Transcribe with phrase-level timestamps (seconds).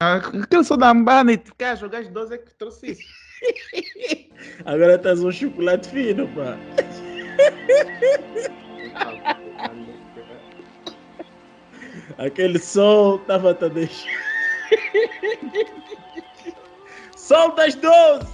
[0.00, 3.02] Aquele só da e quer jogar as 12 é que trouxe isso.
[4.64, 6.56] Agora estás um chocolate fino, pá.
[12.16, 14.08] Aquele sol estava a deixar.
[17.16, 18.24] Sol das 12!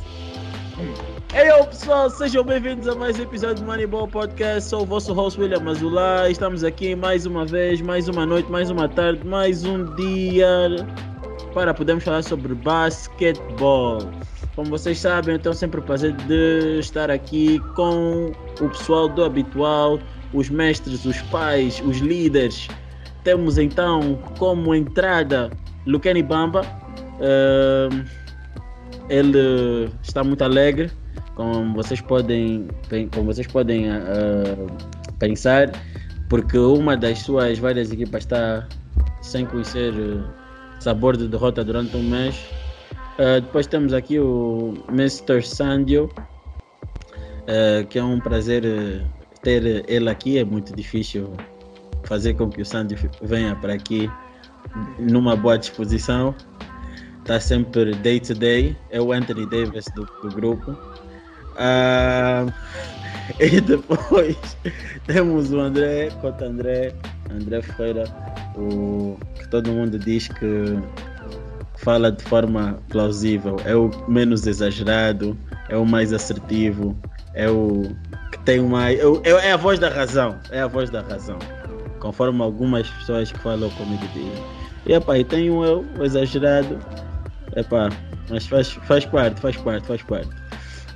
[1.35, 4.69] Ei, hey, pessoal, sejam bem-vindos a mais um episódio do Moneyball Podcast.
[4.69, 6.29] Sou o vosso host William Azulá.
[6.29, 10.87] Estamos aqui mais uma vez, mais uma noite, mais uma tarde, mais um dia
[11.55, 13.99] para podermos falar sobre basquetebol.
[14.57, 19.25] Como vocês sabem, eu tenho sempre o prazer de estar aqui com o pessoal do
[19.25, 19.99] habitual,
[20.33, 22.69] os mestres, os pais, os líderes.
[23.23, 25.51] Temos então como entrada
[25.87, 26.63] Luqueni Bamba.
[27.19, 28.05] Uh,
[29.09, 30.91] ele está muito alegre,
[31.37, 32.67] como vocês podem,
[33.13, 34.67] como vocês podem uh,
[35.19, 35.71] pensar,
[36.29, 38.67] porque uma das suas várias equipas está
[39.21, 40.44] sem conhecer uh,
[40.85, 42.37] sabor de derrota durante um mês.
[43.19, 45.43] Uh, depois temos aqui o Mr.
[45.43, 46.11] Sandio,
[47.91, 48.65] que é um prazer
[49.43, 50.39] ter ele aqui.
[50.39, 51.33] É muito difícil
[52.05, 54.11] fazer com que o Sandio venha para aqui
[54.99, 56.35] numa boa disposição
[57.25, 60.73] está sempre day to day, é o Anthony Davis do, do grupo.
[61.53, 62.53] Uh,
[63.41, 64.37] e depois
[65.07, 66.95] temos o André, Cota André,
[67.31, 68.05] André Ferreira,
[68.57, 70.79] o que todo mundo diz que
[71.77, 75.37] fala de forma plausível, é o menos exagerado,
[75.69, 76.97] é o mais assertivo,
[77.35, 77.83] é o
[78.31, 78.99] que tem mais.
[78.99, 81.39] É, é, a voz da razão, é a voz da razão.
[82.01, 84.45] Conforme algumas pessoas que falam comigo dizem.
[84.87, 86.79] E, epá, e tem um eu, o exagerado,
[87.57, 87.89] Epá,
[88.29, 90.44] mas faz, faz parte, faz parte, faz parte.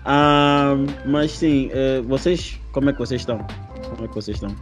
[0.04, 0.74] Ah,
[1.06, 3.39] mas sim, uh, vocês, como é que vocês estão?
[3.90, 4.55] Como é que vocês estão?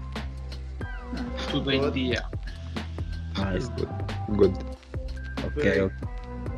[1.50, 2.22] Tudo em dia.
[3.38, 3.70] Nice.
[3.72, 3.88] Good.
[4.36, 4.54] Good.
[5.46, 6.08] Ok, ok.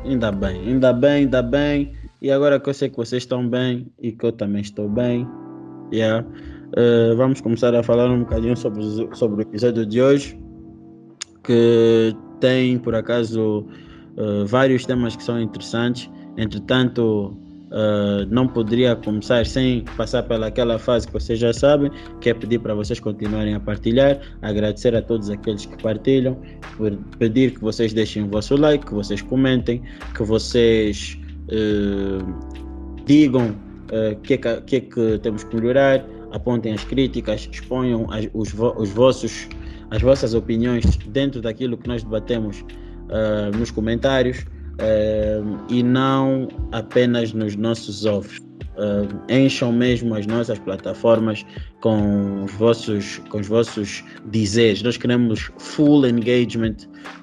[0.05, 1.93] Ainda bem, ainda bem, ainda bem.
[2.21, 5.27] E agora que eu sei que vocês estão bem e que eu também estou bem,
[5.93, 6.25] yeah.
[6.77, 8.83] Uh, vamos começar a falar um bocadinho sobre,
[9.13, 10.39] sobre o episódio de hoje,
[11.43, 13.65] que tem por acaso
[14.17, 16.09] uh, vários temas que são interessantes.
[16.37, 17.37] Entretanto,
[17.71, 21.91] uh, não poderia começar sem passar pelaquela fase que vocês já sabem,
[22.21, 26.37] que é pedir para vocês continuarem a partilhar, agradecer a todos aqueles que partilham,
[27.17, 29.81] pedir que vocês deixem o vosso like, que vocês comentem,
[30.15, 33.55] que vocês uh, digam
[33.91, 38.53] o que, é que, é que temos que melhorar, apontem as críticas, exponham as, os,
[38.53, 39.47] os vossos,
[39.89, 44.45] as vossas opiniões dentro daquilo que nós debatemos uh, nos comentários
[44.79, 48.39] uh, e não apenas nos nossos ovos.
[48.77, 51.45] Uh, encham mesmo as nossas plataformas
[51.81, 54.81] com os vossos com os vossos dizeres.
[54.81, 56.77] Nós queremos full engagement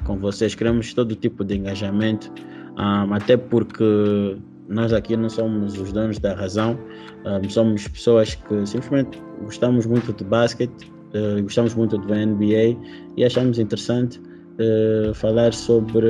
[0.05, 2.31] com vocês, queremos todo tipo de engajamento,
[2.77, 4.37] um, até porque
[4.69, 6.79] nós aqui não somos os donos da razão,
[7.25, 12.77] um, somos pessoas que simplesmente gostamos muito de basquete, uh, gostamos muito do NBA
[13.17, 14.21] e achamos interessante
[14.59, 16.07] uh, falar sobre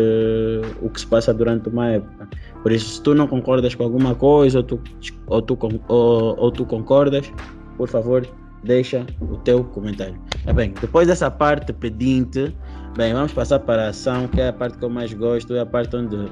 [0.80, 2.28] o que se passa durante uma época.
[2.62, 4.80] Por isso, se tu não concordas com alguma coisa ou tu,
[5.26, 5.58] ou tu,
[5.88, 7.30] ou, ou tu concordas,
[7.76, 8.26] por favor,
[8.64, 10.18] deixa o teu comentário.
[10.44, 12.54] Tá bem, depois dessa parte pedinte,
[12.96, 15.60] bem, vamos passar para a ação, que é a parte que eu mais gosto, é
[15.60, 16.30] a parte onde uh,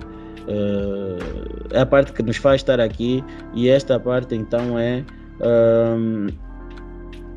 [1.70, 3.22] é a parte que nos faz estar aqui
[3.54, 5.04] e esta parte então é
[5.40, 6.26] um,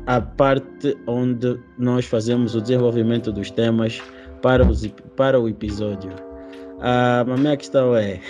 [0.06, 4.00] a parte onde nós fazemos o desenvolvimento dos temas
[4.42, 6.10] para, os, para o episódio.
[6.80, 8.20] a minha questão é: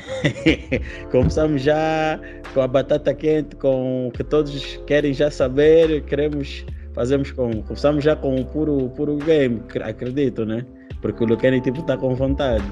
[1.10, 2.18] começamos já
[2.54, 6.64] com a batata quente, com o que todos querem já saber, queremos,
[6.94, 10.64] fazemos com, começamos já com o puro, puro game, acredito, né?
[11.00, 12.64] Porque o Luqueni tipo está com vontade.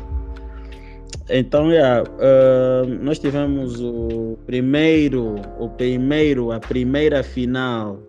[1.29, 8.01] Então, yeah, uh, nós tivemos o primeiro, o primeiro, a primeira final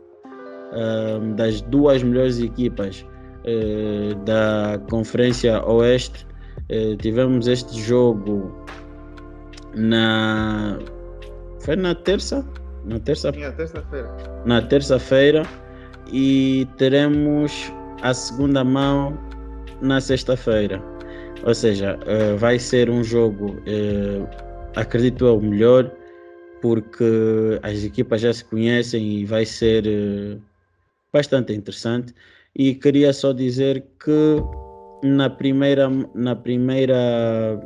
[0.71, 3.03] uh, das duas melhores equipas
[3.47, 6.27] eh, da Conferência Oeste.
[6.69, 8.53] Eh, tivemos este jogo
[9.73, 10.77] na.
[11.61, 12.45] Foi na terça?
[12.85, 13.31] Na terça?
[13.33, 14.17] Sim, terça-feira.
[14.45, 15.43] Na terça-feira.
[16.11, 19.17] E teremos a segunda mão
[19.81, 20.81] na sexta-feira.
[21.43, 24.27] Ou seja, uh, vai ser um jogo, uh,
[24.75, 25.91] acredito eu, melhor,
[26.61, 30.41] porque as equipas já se conhecem e vai ser uh,
[31.13, 32.13] bastante interessante.
[32.57, 34.41] E queria só dizer que
[35.03, 37.59] na primeira, na primeira,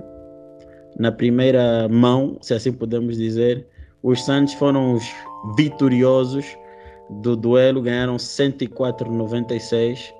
[0.99, 3.65] na primeira mão, se assim podemos dizer,
[4.03, 5.03] os Santos foram os
[5.55, 6.45] vitoriosos
[7.21, 10.13] do duelo, ganharam 104,96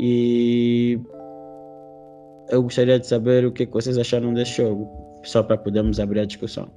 [0.00, 0.98] e
[2.50, 4.90] eu gostaria de saber o que, que vocês acharam desse jogo,
[5.22, 6.68] só para podermos abrir a discussão.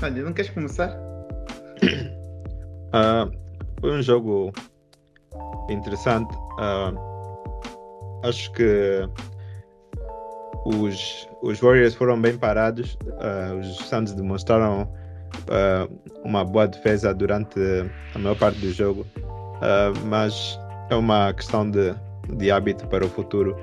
[0.00, 0.96] Olha, não queres começar?
[2.94, 3.30] Uh,
[3.82, 4.52] foi um jogo
[5.68, 6.32] interessante.
[6.58, 6.96] Uh,
[8.24, 9.08] acho que
[10.64, 12.96] os, os Warriors foram bem parados.
[13.04, 14.88] Uh, os Suns demonstraram
[16.22, 17.58] uma boa defesa durante
[18.14, 19.04] a maior parte do jogo.
[20.04, 20.58] mas
[20.90, 21.94] é uma questão de,
[22.36, 23.56] de hábito para o futuro.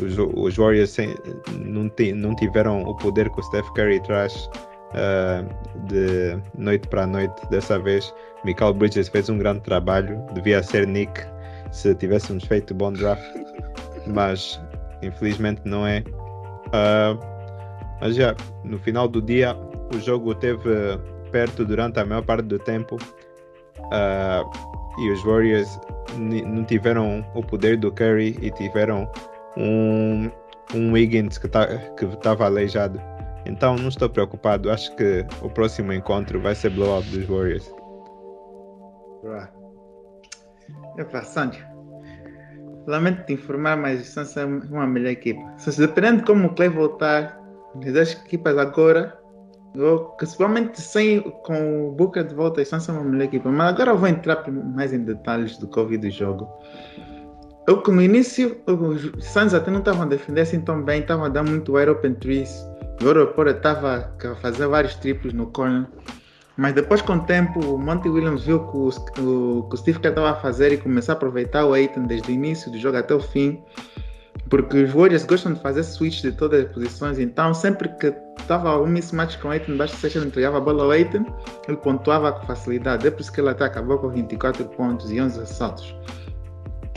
[0.00, 1.16] os, os Warriors sem,
[1.58, 4.48] não, não tiveram o poder que o Steph Curry traz
[4.92, 7.34] uh, de noite para noite.
[7.50, 8.12] Dessa vez,
[8.44, 10.24] Michael Bridges fez um grande trabalho.
[10.32, 11.20] Devia ser Nick
[11.72, 13.22] se tivéssemos feito bom draft,
[14.06, 14.60] mas
[15.02, 16.02] infelizmente não é.
[16.68, 17.18] Uh,
[18.00, 19.56] mas já no final do dia,
[19.94, 20.98] o jogo teve
[21.30, 22.96] perto durante a maior parte do tempo.
[23.76, 24.68] Uh,
[25.00, 25.78] e os Warriors
[26.16, 29.10] não tiveram o poder do Curry e tiveram
[29.56, 30.30] um,
[30.74, 31.68] um Wiggins que tá,
[32.00, 33.00] estava aleijado.
[33.46, 34.70] Então não estou preocupado.
[34.70, 37.72] Acho que o próximo encontro vai ser blowout dos Warriors.
[40.98, 41.64] Epa, Sandy.
[42.86, 45.40] Lamento te informar, mas o Suns é uma melhor equipa.
[45.76, 47.38] Dependendo de como o Clay voltar,
[47.92, 49.18] das equipas agora,
[49.74, 53.50] eu, principalmente sem com o Booker de volta, o Suns é uma melhor equipa.
[53.50, 56.48] Mas agora eu vou entrar mais em detalhes do Covid do jogo.
[57.68, 61.28] Eu, no início, os Suns até não estavam a defender assim tão bem, estavam a
[61.28, 62.66] dar muito wide open trees
[63.02, 65.86] o aeroporto estava a fazer vários triplos no corner.
[66.58, 70.00] Mas depois, com o tempo, o Monty Williams viu que o, o, que o Steve
[70.00, 72.96] Kerr estava a fazer e começou a aproveitar o Aiton desde o início do jogo
[72.96, 73.62] até o fim.
[74.50, 77.20] Porque os Warriors gostam de fazer switch de todas as posições.
[77.20, 80.90] Então, sempre que estava um mismatch com o Aiton, basta seja entregava a bola ao
[80.90, 81.24] Aiton,
[81.68, 83.06] ele pontuava com facilidade.
[83.06, 85.94] É por isso que ele até acabou com 24 pontos e 11 assaltos.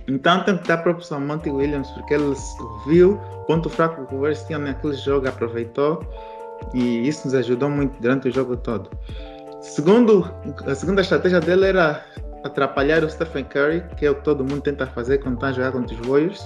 [0.07, 2.33] Então tem que dar propósito ao Monty Williams, porque ele
[2.87, 6.03] viu o ponto fraco que o Warriors tinha naquele jogo, aproveitou
[6.73, 8.89] e isso nos ajudou muito durante o jogo todo.
[9.61, 10.29] Segundo,
[10.65, 12.03] a segunda estratégia dele era
[12.43, 15.51] atrapalhar o Stephen Curry, que é o que todo mundo tenta fazer quando está a
[15.51, 16.43] jogar contra os Warriors.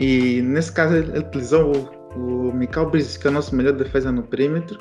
[0.00, 1.72] E nesse caso ele utilizou
[2.16, 4.78] o, o Michael Bridges, que é o nosso melhor defesa no perímetro.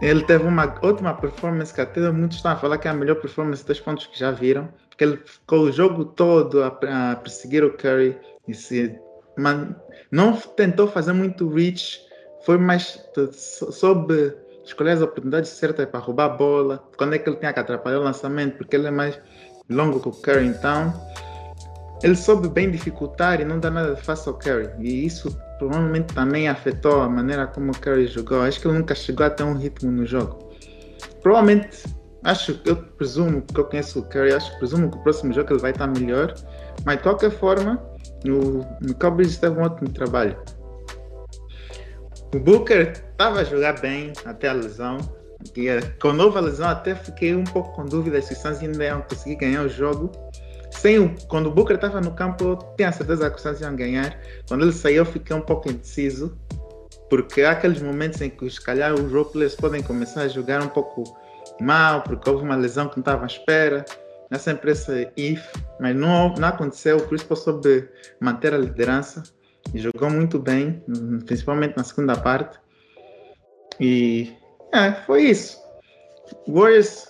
[0.00, 3.16] Ele teve uma ótima performance que até muitos estão a falar que é a melhor
[3.16, 6.68] performance dos pontos que já viram porque ele ficou o jogo todo a,
[7.12, 8.98] a perseguir o Curry e se
[9.38, 9.74] man,
[10.10, 12.00] não tentou fazer muito reach,
[12.44, 13.02] foi mais
[13.32, 17.60] soube escolher as oportunidades certas para roubar a bola, quando é que ele tinha que
[17.60, 19.18] atrapalhar o lançamento, porque ele é mais
[19.68, 20.92] longo que o Curry, então
[22.02, 26.48] ele soube bem dificultar e não dá nada fácil ao Curry, e isso provavelmente também
[26.48, 28.42] afetou a maneira como o Curry jogou.
[28.42, 30.50] Acho que ele nunca chegou a ter um ritmo no jogo.
[31.22, 31.84] Provavelmente
[32.24, 35.60] Acho, eu presumo que eu conheço o Curry, acho, presumo que o próximo jogo ele
[35.60, 36.32] vai estar melhor,
[36.84, 37.82] mas de qualquer forma,
[38.24, 40.36] no Cowboys teve um ótimo trabalho.
[42.32, 42.92] O Booker
[43.22, 44.98] estava a jogar bem até a lesão,
[45.54, 48.60] e eh, com a nova lesão até fiquei um pouco com dúvidas se os Suns
[48.60, 50.10] ainda iam conseguir ganhar o jogo.
[50.72, 53.76] Sem o, quando o Booker estava no campo, eu tinha certeza que os Suns iam
[53.76, 54.18] ganhar.
[54.48, 56.36] Quando ele saiu, eu fiquei um pouco indeciso,
[57.08, 60.68] porque há aqueles momentos em que, se calhar, os roleplayers podem começar a jogar um
[60.68, 61.04] pouco
[61.60, 63.84] mal, porque houve uma lesão que não estava à espera.
[64.30, 65.46] Não é sempre esse if,
[65.78, 66.96] mas não, não aconteceu.
[66.96, 69.22] O Chris soube manter a liderança
[69.72, 70.82] e jogou muito bem,
[71.24, 72.61] principalmente na segunda parte.
[73.82, 74.32] E
[74.72, 75.60] é, foi isso.
[76.46, 77.08] Warriors,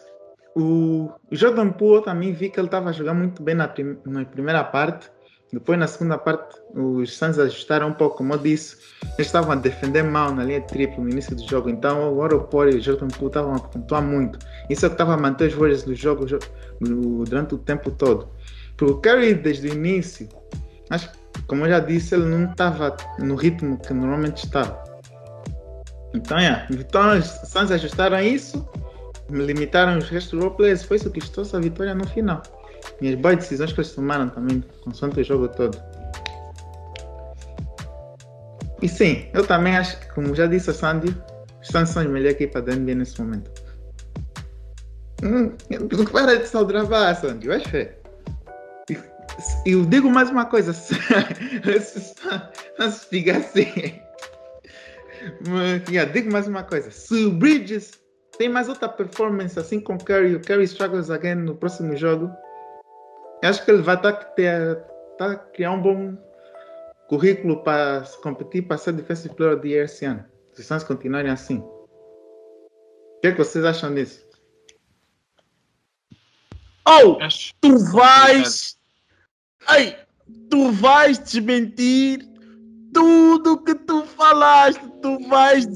[0.57, 4.64] o Jordan Poole também vi que ele estava jogando muito bem na, prim na primeira
[4.64, 5.11] parte.
[5.52, 8.79] Depois, na segunda parte, os Suns ajustaram um pouco, como eu disse.
[9.19, 11.69] Eles estavam a defender mal na linha triplo no início do jogo.
[11.69, 14.38] Então, o Oropor e o Jordan Poole estavam a pontuar muito.
[14.71, 16.25] Isso é que estava a manter os Warriors no jogo
[16.81, 18.31] durante o tempo todo.
[18.79, 20.26] Porque o Curry, desde o início,
[20.88, 21.12] acho
[21.47, 24.82] como eu já disse, ele não estava no ritmo que normalmente estava.
[26.14, 26.66] Então, é.
[26.71, 28.69] Então, os Suns ajustaram isso,
[29.31, 30.83] limitaram os restos do roleplayers.
[30.83, 32.42] Foi isso que trouxe a vitória no final.
[33.00, 35.81] E as boas decisões que eles tomaram também, consoante o jogo todo.
[38.81, 41.16] E sim, eu também acho que, como já disse a Sandy,
[41.62, 43.50] os Suns são a melhor equipa da NBA nesse momento.
[45.23, 45.52] Hum,
[46.11, 48.02] para de saudravar, Sandy, vai ver.
[49.64, 54.02] Eu digo mais uma coisa, se, se fica assim.
[55.91, 56.91] Yeah, digo mais uma coisa.
[56.91, 57.93] Se o Bridges
[58.38, 62.31] tem mais outra performance assim com o Curry, o Curry struggles again no próximo jogo,
[63.43, 64.75] eu acho que ele vai estar tá,
[65.19, 66.17] tá, criar um bom
[67.09, 70.25] currículo para competir para ser Defensive Player of the Year esse ano.
[70.52, 71.59] Se os Suns continuarem assim.
[71.59, 74.25] O que é que vocês acham disso?
[76.87, 77.19] Oh!
[77.61, 78.76] Tu vais!
[79.71, 79.97] Ei!
[80.52, 82.29] tu vais desmentir
[82.93, 84.81] tudo que tu falaste.
[85.03, 85.67] Tu vais.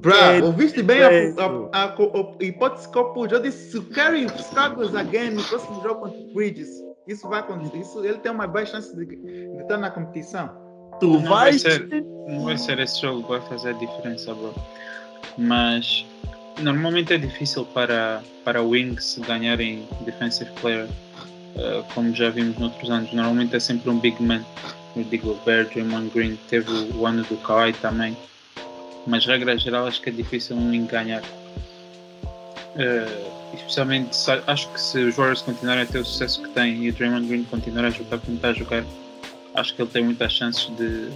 [0.00, 3.30] Bra, ouviste bem a, a, a, a, hipótese que eu pus?
[3.30, 6.68] Eu disse: se o Curry struggles again no próximo jogo contra o Bridges,
[7.06, 7.78] isso vai acontecer.
[7.78, 10.50] Isso, ele tem uma boa chance de, de estar na competição.
[11.00, 11.62] Tu Não vai, vais.
[11.62, 14.54] ser, não vai ser esse jogo que vai fazer a diferença, bro.
[15.36, 16.06] Mas
[16.60, 20.88] normalmente é difícil para, para Wings ganharem Defensive Player,
[21.56, 23.12] eh, como já vimos noutros anos.
[23.12, 24.44] Normalmente é sempre um big man.
[24.96, 28.16] Eu digo Gobert, Draymond Green, teve o ano do Kawhi também.
[29.06, 31.22] Mas regra geral acho que é difícil um Wing ganhar.
[32.76, 34.16] Eh, especialmente
[34.46, 37.26] acho que se os Warriors continuarem a ter o sucesso que têm e o Draymond
[37.26, 38.84] Green continuar a jogar como está a jogar,
[39.54, 41.10] acho que ele tem muitas chances de,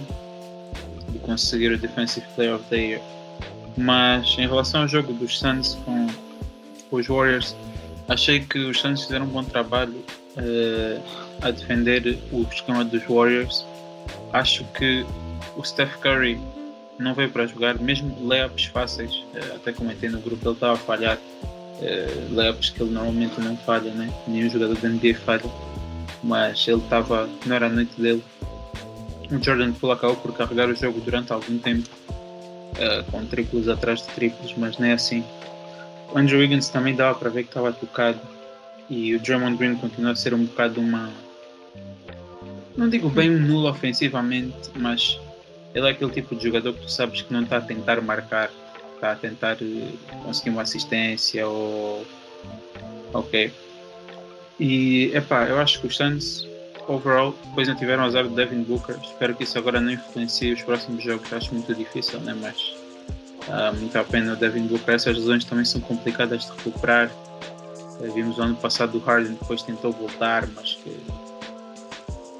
[1.11, 3.01] de conseguir o Defensive Player of the Year.
[3.77, 6.07] Mas em relação ao jogo dos Suns com
[6.91, 7.55] os Warriors,
[8.07, 9.95] achei que os Suns fizeram um bom trabalho
[10.37, 10.99] eh,
[11.41, 13.65] a defender o esquema dos Warriors.
[14.33, 15.05] Acho que
[15.55, 16.39] o Steph Curry
[16.99, 20.77] não veio para jogar, mesmo layups fáceis, eh, até comentei no grupo, ele estava a
[20.77, 21.17] falhar
[21.81, 24.11] eh, layups que ele normalmente não falha, né?
[24.27, 25.43] nenhum jogador da NBA falha,
[26.23, 28.23] mas ele estava, não era a noite dele.
[29.31, 31.89] O Jordan Poole acabou por carregar o jogo durante algum tempo,
[32.77, 35.23] eh, com triplos atrás de triplos, mas nem assim.
[36.15, 38.21] O Andrew Wiggins também dava para ver que estava tocado
[38.89, 41.11] e o Draymond Green continua a ser um bocado uma.
[42.77, 45.19] Não digo bem um nulo ofensivamente, mas
[45.73, 48.49] ele é aquele tipo de jogador que tu sabes que não está a tentar marcar,
[48.93, 49.91] está a tentar eh,
[50.23, 52.07] conseguir uma assistência ou.
[53.13, 53.51] Ok.
[54.57, 56.47] E epá, eu acho que os Suns,
[56.87, 58.95] overall, depois não tiveram azar do Devin Booker.
[59.03, 61.33] Espero que isso agora não influencie os próximos jogos.
[61.33, 62.33] Acho muito difícil, né?
[62.39, 62.84] Mas
[63.49, 64.95] ah, muito a pena o Devin Booker.
[64.95, 67.11] Essas lesões também são complicadas de recuperar.
[68.01, 70.97] Eh, Vimos o ano passado o Harden depois tentou voltar, mas que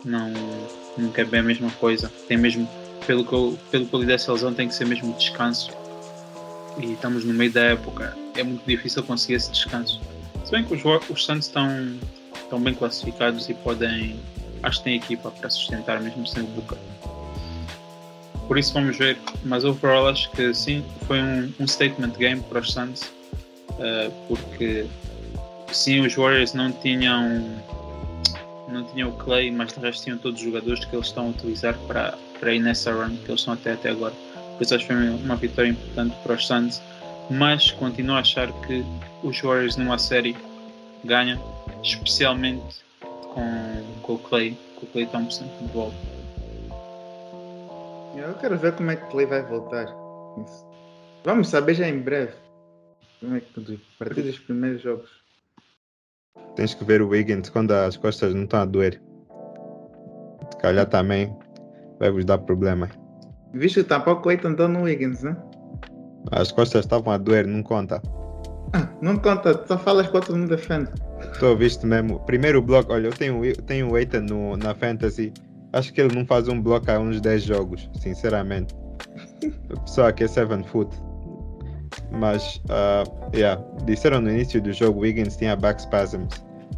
[0.04, 0.32] não
[0.98, 2.12] nunca é bem a mesma coisa.
[2.28, 2.68] Tem mesmo,
[3.06, 5.72] pelo que eu, pelo que eu li dessa lesão, tem que ser mesmo descanso.
[6.80, 10.02] E estamos no meio da época, é muito difícil conseguir esse descanso.
[10.44, 11.98] Se bem que os, os Suns estão,
[12.36, 14.20] estão bem classificados e podem,
[14.62, 16.78] acho que têm equipa para sustentar mesmo sem o Booker.
[18.48, 22.60] Por isso vamos ver, mas overall acho que sim, foi um, um statement game para
[22.60, 23.12] os Suns,
[23.80, 24.86] eh, porque
[25.72, 27.42] sim, os Warriors não tinham
[28.68, 31.30] não tinham o Clay, mas de resto tinham todos os jogadores que eles estão a
[31.30, 34.14] utilizar para, para ir nessa run que eles estão até, até agora.
[34.58, 36.82] Por isso acho que foi uma vitória importante para os Suns,
[37.30, 38.84] mas continuo a achar que
[39.24, 40.36] os Warriors numa série
[41.04, 41.42] ganham,
[41.84, 42.84] especialmente
[43.34, 45.96] com, com o Clay, com o Clay Thompson de volta.
[48.16, 49.86] Eu quero ver como é que Clay vai voltar.
[50.44, 50.66] Isso.
[51.24, 52.34] Vamos saber já em breve.
[53.20, 55.10] Como é que a partir dos primeiros jogos.
[56.56, 59.02] Tens que ver o Wiggins quando as costas não estão a doer.
[60.52, 61.36] Se calhar também
[62.00, 62.90] vai vos dar problema.
[63.54, 65.36] Visto que tampouco o Aiton deu no Wiggins, né?
[66.32, 68.02] As costas estavam a doer, não conta.
[68.74, 70.90] Ah, não conta, só falas que o outro não defende.
[71.32, 72.20] Estou visto mesmo.
[72.22, 75.34] Primeiro bloco, olha, eu tenho, eu tenho o Eitan no, na Fantasy.
[75.76, 78.74] Acho que ele não faz um bloco há uns 10 jogos, sinceramente.
[79.76, 80.90] A pessoa que é 7 foot.
[82.12, 83.04] Mas, ah,
[83.34, 86.30] yeah, disseram no início do jogo o Wiggins tinha back spasms.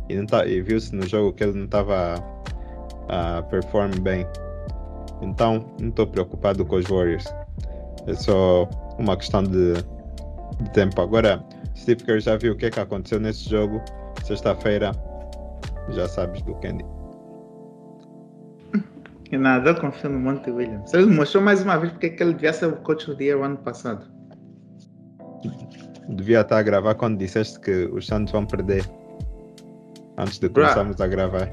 [0.09, 2.15] E, tá- e viu-se no jogo que ele não estava
[3.07, 4.25] a perform bem.
[5.21, 7.25] Então, não estou preocupado com os Warriors.
[8.07, 10.99] É só uma questão de, de tempo.
[11.01, 11.43] Agora,
[11.75, 13.79] Steve Kerr já viu o que é que aconteceu nesse jogo.
[14.23, 14.91] Sexta-feira,
[15.89, 16.83] já sabes do Candy.
[19.31, 20.93] E nada, eu confio no Monte Williams.
[20.93, 23.37] Ele mostrou mais uma vez porque é que ele devia ser o coach do dia
[23.37, 24.05] o ano passado.
[26.09, 28.85] Devia estar a gravar quando disseste que os Santos vão perder.
[30.17, 31.49] Antes de começarmos a gravar.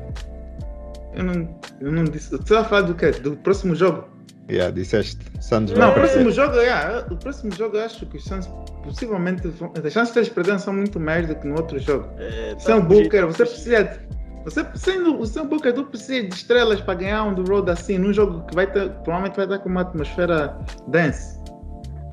[1.14, 2.30] Eu não, eu não disse.
[2.30, 3.10] Você vai falar do quê?
[3.10, 4.08] Do próximo jogo?
[4.50, 5.18] Yeah, disseste.
[5.40, 6.08] Santos Não, o perder.
[6.10, 8.46] próximo jogo, yeah, o próximo jogo eu acho que os Suns
[8.82, 12.08] possivelmente vão, as chances deles perderem são muito maiores do que no outro jogo.
[12.18, 13.84] É, Sem o tá Booker, você precisa.
[13.84, 14.13] de-
[14.44, 17.96] Você sendo o Sam Booker, tu precisa de estrelas para ganhar um do road assim,
[17.98, 20.56] num jogo que vai ter, provavelmente vai estar com uma atmosfera
[20.88, 21.38] dance.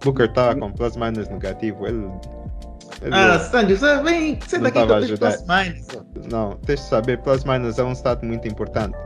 [0.04, 1.86] Booker estava com plus minus negativo.
[1.86, 2.10] Ele.
[3.02, 5.32] ele- Ah, Sandy, você vem, senta aqui tava que a eu tenho ajudar.
[5.32, 6.28] plus minus.
[6.32, 8.98] Não, tens de saber, plus minus é um stat muito importante.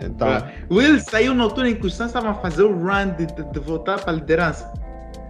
[0.00, 3.08] Então, Ah, Will saiu na altura em que os Suns estavam a fazer o run
[3.16, 4.70] de, de- de voltar para a liderança.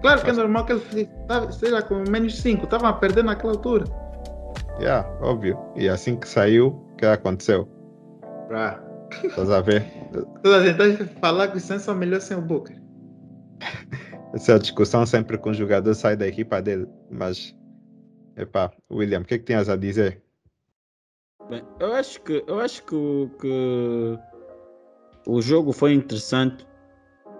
[0.02, 1.09] Claro que é normal que ele
[1.49, 3.85] esteja com menos 5, estavam a perder naquela altura.
[4.80, 5.59] Yeah, óbvio.
[5.76, 7.68] E assim que saiu, o que aconteceu?
[8.50, 8.80] Ah.
[9.25, 9.85] Estás a ver?
[10.42, 12.76] Toda a tá falar que os Suns são melhores sem o Booker.
[14.35, 16.87] Essa é a discussão sempre que um jogador sai da equipa dele.
[17.11, 17.54] Mas,
[18.37, 20.23] epá, William, o que é que tinhas a dizer?
[21.49, 24.18] Bem, eu acho que eu acho que, o- que
[25.26, 26.66] o jogo foi interessante.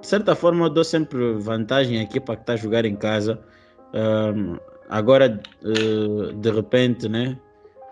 [0.00, 3.43] De certa forma, eu dou sempre vantagem à equipa que está a jogar em casa.
[3.93, 7.38] Ahm, agora, eh, de repente, né,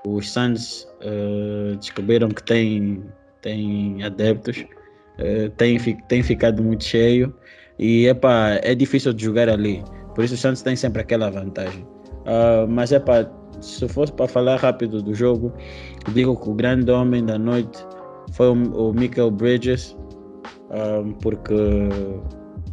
[0.07, 3.05] os Suns eh, descobriram que tem,
[3.43, 4.65] tem adeptos,
[5.19, 7.35] eh, tem, tem ficado muito cheio
[7.79, 9.83] e epá, é difícil de jogar ali.
[10.15, 11.87] Por isso, os Suns têm sempre aquela vantagem.
[12.27, 15.53] Ah, mas epá, se fosse para falar rápido do jogo,
[16.13, 17.85] digo que o grande homem da noite
[18.33, 19.97] foi o, Michael Bridges,
[20.71, 21.55] um, porque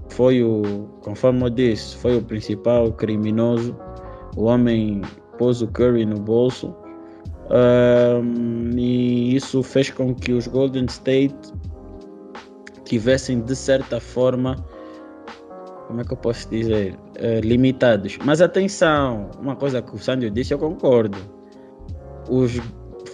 [0.09, 3.75] foi o, conforme eu disse, foi o principal criminoso.
[4.35, 5.01] O homem
[5.37, 6.75] pôs o Curry no bolso
[7.51, 11.35] um, e isso fez com que os Golden State
[12.85, 14.55] tivessem de certa forma,
[15.87, 18.17] como é que eu posso dizer, eh, limitados.
[18.23, 21.17] Mas atenção, uma coisa que o Sandy disse, eu concordo.
[22.29, 22.59] Os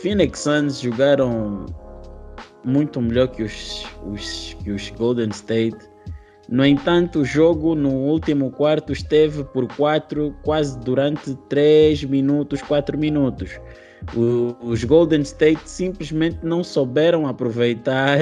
[0.02, 1.66] Phoenix Suns jogaram
[2.64, 5.78] muito melhor que os, os, que os Golden State.
[6.50, 12.98] No entanto, o jogo no último quarto esteve por quatro, quase durante 3 minutos, 4
[12.98, 13.60] minutos.
[14.16, 18.20] O- os Golden State simplesmente não souberam aproveitar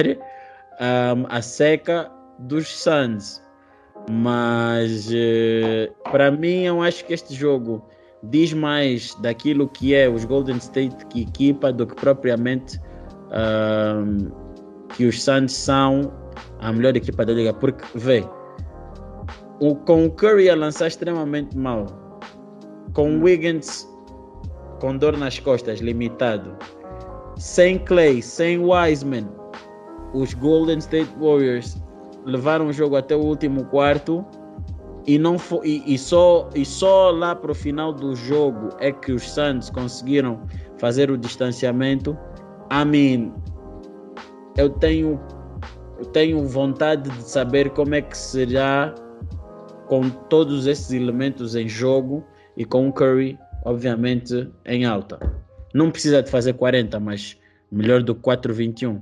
[0.80, 3.40] ahm, a seca dos Suns.
[4.10, 7.84] Mas eh, para mim, eu acho que este jogo
[8.24, 12.80] diz mais daquilo que é os Golden State que equipa do que propriamente
[13.30, 14.28] ahm,
[14.96, 16.12] que os Suns são
[16.60, 17.52] a melhor equipa da liga.
[17.52, 18.24] Porque, vê,
[19.60, 21.86] o, com o Curry a lançar extremamente mal,
[22.92, 23.88] com o Wiggins
[24.80, 26.56] com dor nas costas, limitado,
[27.36, 29.26] sem Clay, sem Wiseman,
[30.14, 31.76] os Golden State Warriors
[32.24, 34.24] levaram o jogo até o último quarto
[35.06, 38.90] e não foi, e, e só e só lá para o final do jogo é
[38.90, 40.40] que os Suns conseguiram
[40.78, 42.16] fazer o distanciamento.
[42.72, 43.32] I mean,
[44.56, 45.20] eu tenho
[46.12, 48.94] tenho vontade de saber como é que será
[49.86, 52.24] com todos esses elementos em jogo
[52.56, 55.18] e com o Curry, obviamente, em alta.
[55.72, 57.36] Não precisa de fazer 40, mas
[57.70, 59.00] melhor do que 4-21.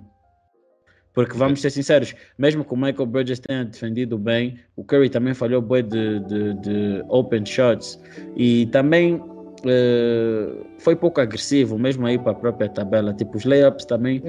[1.12, 5.32] Porque vamos ser sinceros, mesmo que o Michael Bridges tenha defendido bem, o Curry também
[5.32, 8.00] falhou bem de, de, de open shots
[8.36, 9.22] e também
[9.66, 10.48] eh,
[10.78, 13.12] foi pouco agressivo, mesmo aí para a própria tabela.
[13.14, 14.22] Tipo, os layups também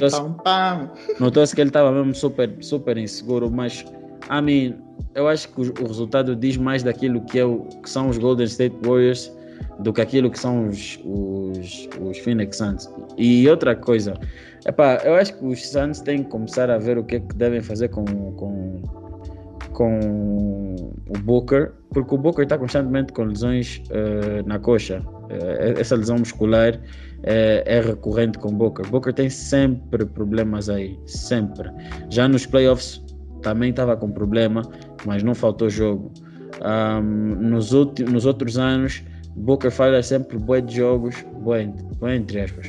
[0.00, 0.90] tô- pão pão.
[1.20, 3.84] Notou-se que ele estava mesmo super, super inseguro, mas
[4.30, 4.76] I mean,
[5.14, 8.18] eu acho que o, o resultado diz mais daquilo que, é o, que são os
[8.18, 9.32] Golden State Warriors
[9.80, 12.90] do que aquilo que são os, os, os Phoenix Suns.
[13.16, 14.14] E outra coisa,
[14.66, 17.34] epá, eu acho que os Suns têm que começar a ver o que é que
[17.34, 18.82] devem fazer com, com,
[19.78, 20.74] com
[21.08, 25.00] o Booker, porque o Booker está constantemente com lesões eh, na coxa.
[25.30, 26.80] Eh, essa lesão muscular
[27.22, 28.84] é, é recorrente com o Booker.
[28.88, 31.70] Booker tem sempre problemas aí, sempre.
[32.10, 33.00] Já nos playoffs
[33.40, 34.62] também estava com problema,
[35.06, 36.10] mas não faltou jogo.
[36.62, 39.04] Ahm, nos, nos outros anos,
[39.36, 42.66] Booker falha sempre bué de jogos, bué, bué entre aspas,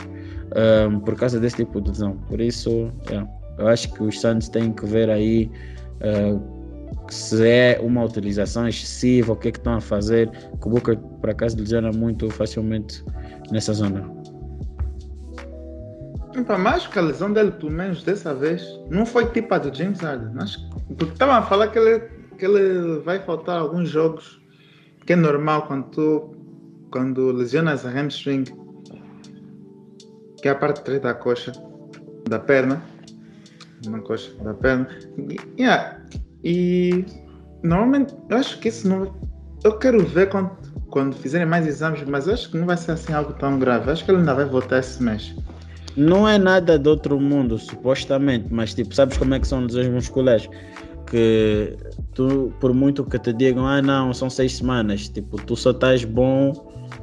[0.55, 2.15] ahm, por causa desse tipo de lesão.
[2.27, 5.49] Por isso, yeah, eu acho que os Suns têm que ver aí
[6.01, 6.58] ah,
[7.13, 10.29] se é uma utilização excessiva, o que é que estão a fazer.
[10.29, 13.03] Que o Booker, por acaso, lesiona muito facilmente
[13.51, 14.09] nessa zona.
[16.47, 19.75] Mas acho que a lesão dele, pelo menos dessa vez, não foi tipo a do
[19.75, 20.31] James Harden.
[20.97, 21.99] Porque estavam a falar que ele,
[22.37, 24.39] que ele vai faltar alguns jogos,
[25.05, 26.35] que é normal quando tu
[26.91, 28.45] quando lesionas a hamstring,
[30.41, 31.51] que é a parte de trás da coxa,
[32.27, 32.81] da perna,
[33.85, 34.87] na coxa, da perna.
[35.57, 36.01] Yeah,
[36.43, 37.06] e
[37.63, 39.13] normalmente eu acho que isso não.
[39.63, 40.52] Eu quero ver quando,
[40.89, 43.91] quando fizerem mais exames, mas eu acho que não vai ser assim algo tão grave.
[43.91, 45.36] Acho que ele ainda vai voltar esse mês.
[45.97, 49.89] Não é nada de outro mundo, supostamente, mas tipo, sabes como é que são lesões
[49.89, 50.49] musculares?
[51.10, 51.75] Que
[52.13, 56.06] tu, por muito que te digam, ah não, são seis semanas, tipo, tu só estás
[56.06, 56.54] bom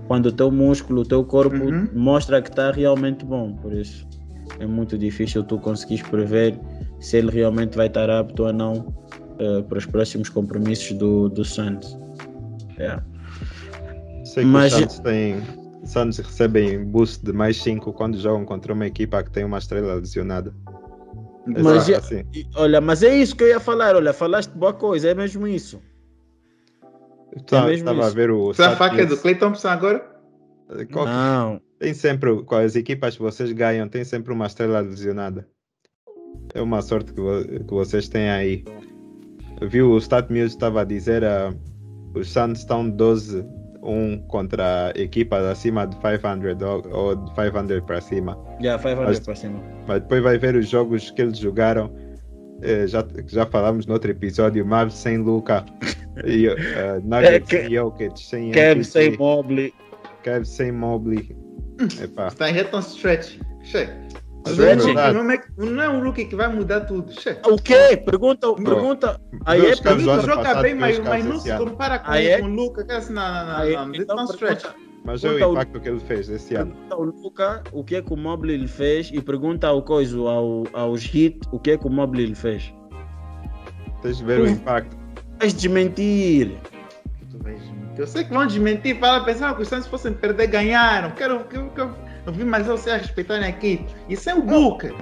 [0.06, 1.88] quando o teu músculo, o teu corpo Uhum.
[1.92, 3.52] mostra que está realmente bom.
[3.54, 4.06] Por isso
[4.60, 6.58] é muito difícil tu conseguires prever
[7.00, 8.94] se ele realmente vai estar apto ou não
[9.38, 11.96] eh, para os próximos compromissos do, do Suns.
[12.78, 13.02] Yeah.
[14.24, 15.36] Sei que Mas- os Suns têm.
[15.84, 19.94] Suns recebem boost de mais 5 quando jogam contra uma equipa que tem uma estrela
[19.94, 20.52] lesionada.
[21.46, 22.24] Mas Exato, já- assim.
[22.56, 25.80] Olha, mas é isso que eu ia falar, olha, falaste boa coisa, é mesmo isso.
[27.36, 28.46] Estava mesmo a ver o.
[28.46, 30.04] Você a faca é do Clay Thompson agora?
[30.70, 30.88] News.
[30.92, 35.46] Qual- Não, Tem sempre, com as equipas que vocês ganham, tem sempre uma estrela lesionada.
[36.54, 38.64] É uma sorte que, vo- que vocês têm aí.
[39.62, 41.52] Viu, o Stat News estava a dizer, ah,
[42.14, 43.44] os Suns estão 12,
[43.82, 48.38] um contra equipas acima de 500 ou, ou de 500 para cima.
[48.60, 49.62] Já, 500 Mas- para cima.
[49.86, 51.90] Mas depois vai ver os jogos que eles jogaram.
[52.62, 55.64] eh, já, já falamos no outro episódio, Mavs sem Luca,
[56.24, 59.74] e, eh, Nuggets É, sem Jokic, sem Kev sem Mobley.
[60.22, 61.36] Kev sem Mobley.
[62.02, 63.38] Epá, Está em reto stretch.
[63.62, 63.88] Che.
[64.46, 67.12] Mas rookie Não é, não é um rookie que vai mudar tudo.
[67.12, 67.36] Che.
[67.46, 67.96] O quê?
[67.96, 69.20] Pergunta, pergunta.
[69.44, 72.38] Aí é joga bem, mas, mas não se compara com, é?
[72.40, 72.84] com o Luca.
[72.84, 73.94] Que é assim, não, não, Aí, não, não.
[73.94, 74.16] então
[75.04, 76.72] Mas é o Pergunta o- impacto que ele fez esse ano.
[76.72, 80.18] pergunta ao Luca o que é que o Mobley lhe fez e pergunta ao coisa,
[80.18, 82.72] ao, aos hit, o que é que o Mobley lhe fez.
[84.02, 84.96] Tens de ver o impacto.
[85.40, 86.56] Vais desmentir.
[87.30, 87.76] Tu vais desmentir.
[87.98, 88.98] Eu sei que vão desmentir.
[88.98, 91.10] Para pensar que os Santos fossem perder, ganharam.
[91.12, 91.70] Quero que eu,
[92.26, 93.84] eu, vi mais você a respeitarem aqui.
[94.08, 94.92] Isso é o Booker.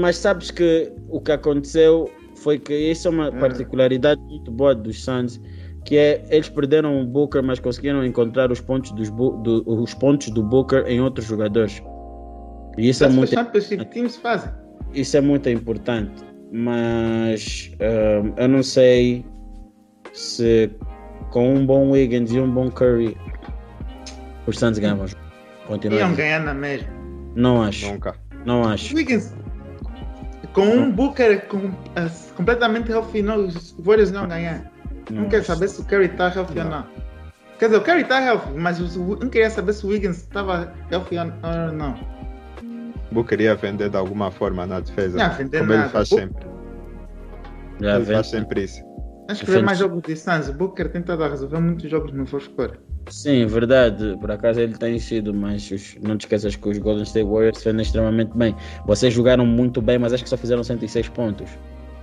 [0.00, 3.38] Mas sabes que o que aconteceu foi que isso é uma Hum.
[3.40, 5.40] particularidade muito boa dos Suns,
[5.84, 10.30] que é eles perderam o Booker, mas conseguiram encontrar os pontos, dos, do, os pontos
[10.30, 11.82] do Booker em outros jogadores.
[12.78, 14.52] E isso é Isso os muito, Championship Teams fazem.
[14.94, 16.22] isso é muito importante.
[16.52, 19.24] Mas ahm, eu não sei
[20.12, 20.70] se
[21.30, 23.16] com um bom Wiggins e um bom Curry
[24.46, 25.04] os Suns ganham.
[25.68, 26.14] Iam Continuam.
[26.14, 26.88] ganhar na mesma.
[27.34, 27.86] Não acho.
[27.86, 28.14] Nunca.
[28.44, 28.94] Não acho.
[28.94, 29.34] Wiggins,
[30.52, 34.70] com um Booker com, ah, completamente healthy, não, os Warriors não ganhar.
[35.10, 36.70] Não, Não saber se o Curry está healthy ou Não.
[36.70, 36.86] não.
[37.58, 40.72] Quer dizer, o Curry está healthy, mas os- não queria saber se o Wiggins estava
[40.90, 41.94] healthy ou não.
[43.12, 45.16] Booker ia vender de alguma forma na defesa.
[45.16, 45.88] Não como ele nada.
[45.88, 46.46] faz Bu- sempre.
[47.80, 48.14] Já ele vem.
[48.16, 48.82] faz sempre isso.
[49.28, 50.48] Acho que ver mais jogos de Suns.
[50.48, 52.78] O Booker tem tentado resolver muitos jogos no first quarter.
[53.08, 54.16] Sim, verdade.
[54.20, 57.58] Por acaso ele tem sido, mas os- não te esqueças que os Golden State Warriors
[57.58, 58.54] defendem extremamente bem.
[58.86, 61.48] Vocês jogaram muito bem, mas acho que só fizeram 106 pontos.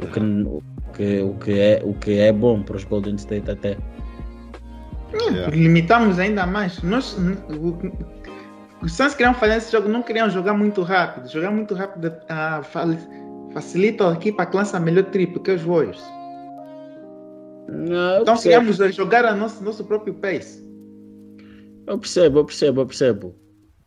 [0.01, 0.61] O que, o
[0.93, 3.77] que, o que, é, o que é bom para os Golden State até.
[5.13, 5.55] Yeah.
[5.55, 6.81] Limitamos ainda mais.
[6.81, 7.15] Nós,
[8.81, 11.29] os Suns queriam fazer esse jogo, não queriam jogar muito rápido.
[11.29, 12.87] Jogar muito rápido ah, fa-
[13.53, 16.03] facilita a equipa que lança melhor triplo que os Warriors.
[17.69, 20.62] Não, Então queríamos jogar a nosso, nosso próprio pace.
[21.87, 23.35] Eu percebo, eu percebo, eu percebo.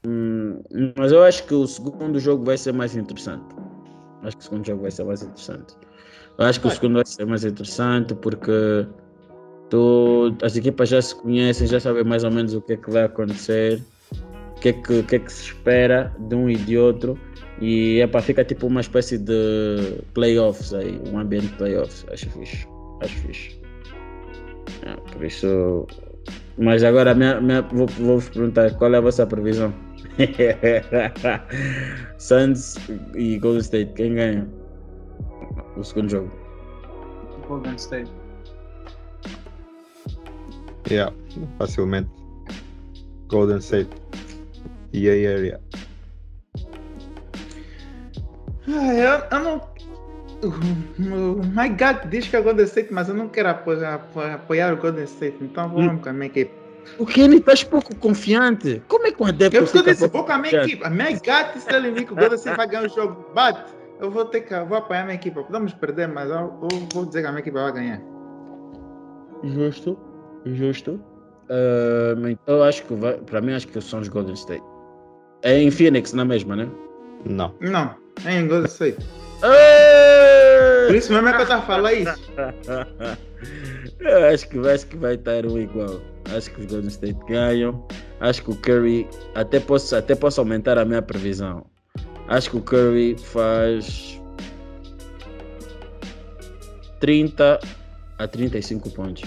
[0.07, 0.63] Hum,
[0.97, 3.45] mas eu acho que o segundo jogo vai ser mais interessante.
[4.23, 5.75] Acho que o segundo jogo vai ser mais interessante.
[6.39, 8.87] Eu acho que o segundo vai ser mais interessante porque
[9.71, 12.91] tu, as equipas já se conhecem, já sabem mais ou menos o que é que
[12.91, 13.83] vai acontecer,
[14.57, 17.19] o que é que, que, é que se espera de um e de outro.
[17.61, 22.05] E é para ficar tipo uma espécie de playoffs aí, um ambiente de playoffs.
[22.13, 22.69] Acho fixe.
[23.01, 23.61] Acho fixe.
[24.83, 25.87] É, por isso.
[26.59, 29.73] Mas agora minha, minha, vou, vou vos perguntar qual é a vossa previsão?
[32.19, 32.77] Suns
[33.15, 34.49] e Golden State, quem ganha
[35.77, 36.33] o segundo jogo?
[37.47, 38.11] Golden State.
[40.91, 41.15] Yeah.
[41.59, 42.11] Facilmente.
[43.29, 43.91] Golden State.
[44.93, 45.61] E aí, area.
[48.69, 49.76] Ah, eu, eu não.
[50.43, 53.95] O My God diz que é Golden State, mas eu não quero apoiar,
[54.35, 55.37] apoiar, o Golden State.
[55.41, 56.53] Então vamos com a minha equipe.
[56.99, 58.83] O Kenny estás pouco confiante.
[58.87, 60.73] Como é que um adepto Eu, disse, pouco vou com a minha confiante?
[60.73, 60.87] equipe.
[60.87, 63.27] A minha God está ali que o Golden State vai ganhar o jogo.
[63.35, 63.57] But
[64.01, 65.35] eu vou ter que vou apoiar a minha equipe.
[65.43, 68.01] Podemos perder, mas eu, eu vou dizer que a minha equipe vai ganhar.
[69.43, 69.99] Justo,
[70.45, 71.01] justo.
[71.49, 74.63] Ah, então eu acho que vai, para mim acho que são os Golden State.
[75.43, 76.69] É em Phoenix, na mesma, né?
[77.25, 77.55] Não.
[77.61, 77.95] Não,
[78.25, 78.99] é em Golden State.
[80.87, 82.15] Por isso mesmo é que eu estava a falar isso.
[84.01, 86.01] Eu acho que, acho que vai estar um igual.
[86.35, 87.87] Acho que os Golden State ganham.
[88.21, 89.09] Acho que o Curry.
[89.35, 91.67] Até posso, até posso aumentar a minha previsão.
[92.29, 94.21] Acho que o Curry faz
[97.01, 97.61] 30
[98.19, 99.23] a 35 pontos.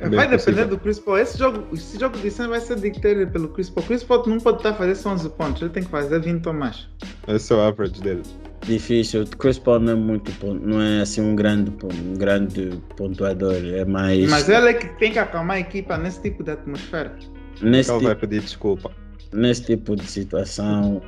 [0.00, 0.68] É vai bem depender possível.
[0.68, 1.18] do Chris Paul.
[1.18, 3.86] Esse jogo, esse jogo de cena vai ser dictado pelo Chris Paul.
[3.86, 6.46] Chris Paul não pode estar a fazer só 11 pontos, ele tem que fazer 20
[6.46, 6.88] ou mais.
[7.28, 8.22] Esse é o average dele.
[8.66, 9.22] Difícil.
[9.22, 13.54] O Chris Paul não é muito não é assim um grande, um grande pontuador.
[13.54, 14.28] É mais.
[14.28, 17.14] Mas ele é que tem que acalmar a equipa nesse tipo de atmosfera.
[17.62, 18.90] nesse, Ele tipo, vai pedir desculpa.
[19.32, 21.00] nesse tipo de situação.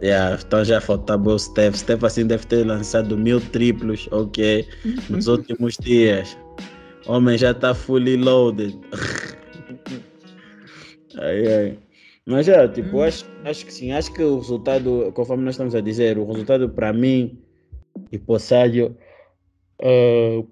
[0.00, 1.74] Yeah, então já faltava o Steph.
[1.76, 4.64] Steph assim deve ter lançado mil triplos, ok,
[5.10, 6.38] nos últimos dias.
[7.06, 8.78] Homem já está fully loaded.
[11.18, 11.78] ai, ai.
[12.28, 13.90] Mas é, tipo, acho, acho que sim.
[13.90, 17.38] Acho que o resultado, conforme nós estamos a dizer, o resultado para mim
[18.12, 18.94] e para o Sádio
[19.80, 20.44] eh,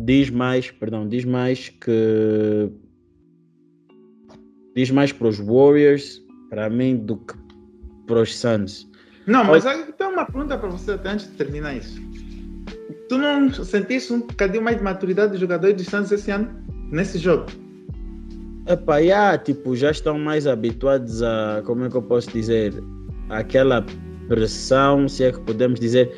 [0.00, 2.70] diz mais, perdão, diz mais que
[4.76, 7.34] diz mais para os Warriors, para mim, do que
[8.06, 8.88] para os Suns.
[9.26, 12.00] Não, mas eu tenho uma pergunta para você até antes de terminar isso.
[13.08, 16.48] tu não sentiste um bocadinho mais de maturidade dos jogadores de Santos esse ano?
[16.92, 17.46] Nesse jogo?
[18.66, 22.72] Epá, yeah, tipo, já estão mais habituados a, como é que eu posso dizer,
[23.28, 23.84] aquela
[24.28, 26.12] pressão, se é que podemos dizer,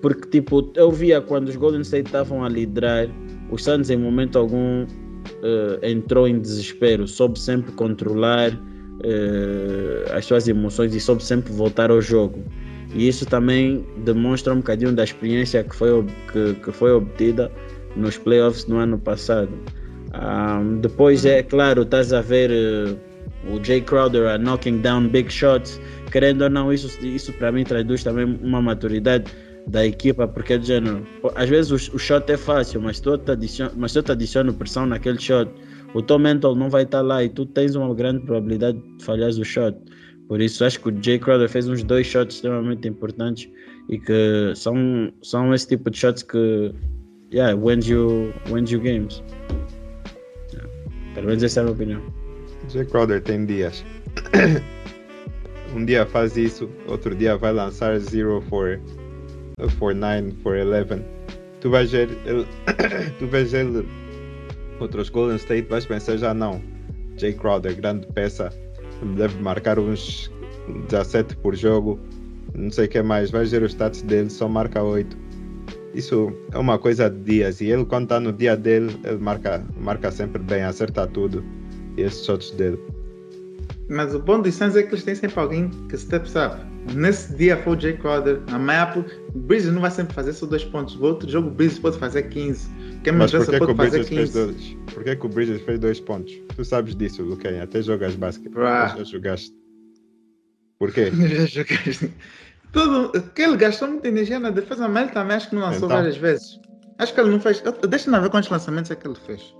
[0.00, 3.06] porque tipo, eu via quando os Golden State estavam a liderar,
[3.50, 10.48] o Santos em momento algum uh, entrou em desespero, soube sempre controlar uh, as suas
[10.48, 12.42] emoções e soube sempre voltar ao jogo.
[12.94, 17.50] E isso também demonstra um bocadinho da experiência que foi, que, que foi obtida
[17.94, 19.50] nos playoffs no ano passado.
[20.20, 25.32] Um, depois, é claro, estás a ver uh, o Jay Crowder a knocking down big
[25.32, 25.80] shots.
[26.12, 29.32] Querendo ou não, isso, isso para mim traduz também uma maturidade
[29.66, 33.72] da equipa, porque é género, às vezes o, o shot é fácil, mas te adiciona,
[33.76, 35.50] mas te adiciona pressão naquele shot,
[35.94, 39.30] o teu mental não vai estar lá e tu tens uma grande probabilidade de falhar
[39.30, 39.76] o shot.
[40.28, 43.48] Por isso acho que o Jay Crowder fez uns dois shots extremamente importantes
[43.88, 46.72] e que são, são esse tipo de shots que
[47.32, 49.22] yeah, wins you, wins you games.
[51.14, 52.02] Pelo menos essa é a minha opinião.
[52.68, 53.84] Jay Crowder tem dias.
[55.74, 58.80] um dia faz isso, outro dia vai lançar Zero for,
[59.78, 61.02] for 9, for 11.
[61.60, 62.46] Tu vais ver ele,
[63.18, 63.86] tu vais ele
[64.80, 66.60] outros Golden State, vais pensar já não.
[67.16, 68.50] Jay Crowder, grande peça,
[69.16, 70.30] deve marcar uns
[70.88, 72.00] 17 por jogo,
[72.54, 73.30] não sei o que mais.
[73.30, 75.16] Vais ver os stats dele, só marca 8.
[75.94, 77.60] Isso é uma coisa de dias.
[77.60, 81.44] E ele, quando está no dia dele, ele marca, marca sempre bem, acerta tudo.
[81.96, 82.78] E esses shots dele.
[83.88, 86.64] Mas o bom dos Suns é que eles têm sempre alguém que steps up.
[86.94, 88.40] Nesse dia foi o Jay Crowder.
[88.52, 90.94] Amanhã o Bridges não vai sempre fazer só dois pontos.
[90.94, 92.68] No outro jogo o Bridges pode fazer 15.
[93.02, 94.76] Quem Mas por que, que o Bridges fez dois?
[94.94, 96.32] Por que, que o Bridges fez dois pontos?
[96.54, 97.60] Tu sabes disso, Luquem.
[97.60, 98.52] Até jogas basquete.
[98.54, 99.54] Já jogaste.
[100.78, 101.10] Por quê?
[101.12, 102.10] Já jogaste.
[103.34, 105.88] Que ele gastou muita energia na defesa, mas ele também acho que não lançou então,
[105.88, 106.60] várias vezes.
[106.98, 107.62] Acho que ele não fez.
[107.88, 109.54] Deixa-me ver quantos lançamentos é que ele fez.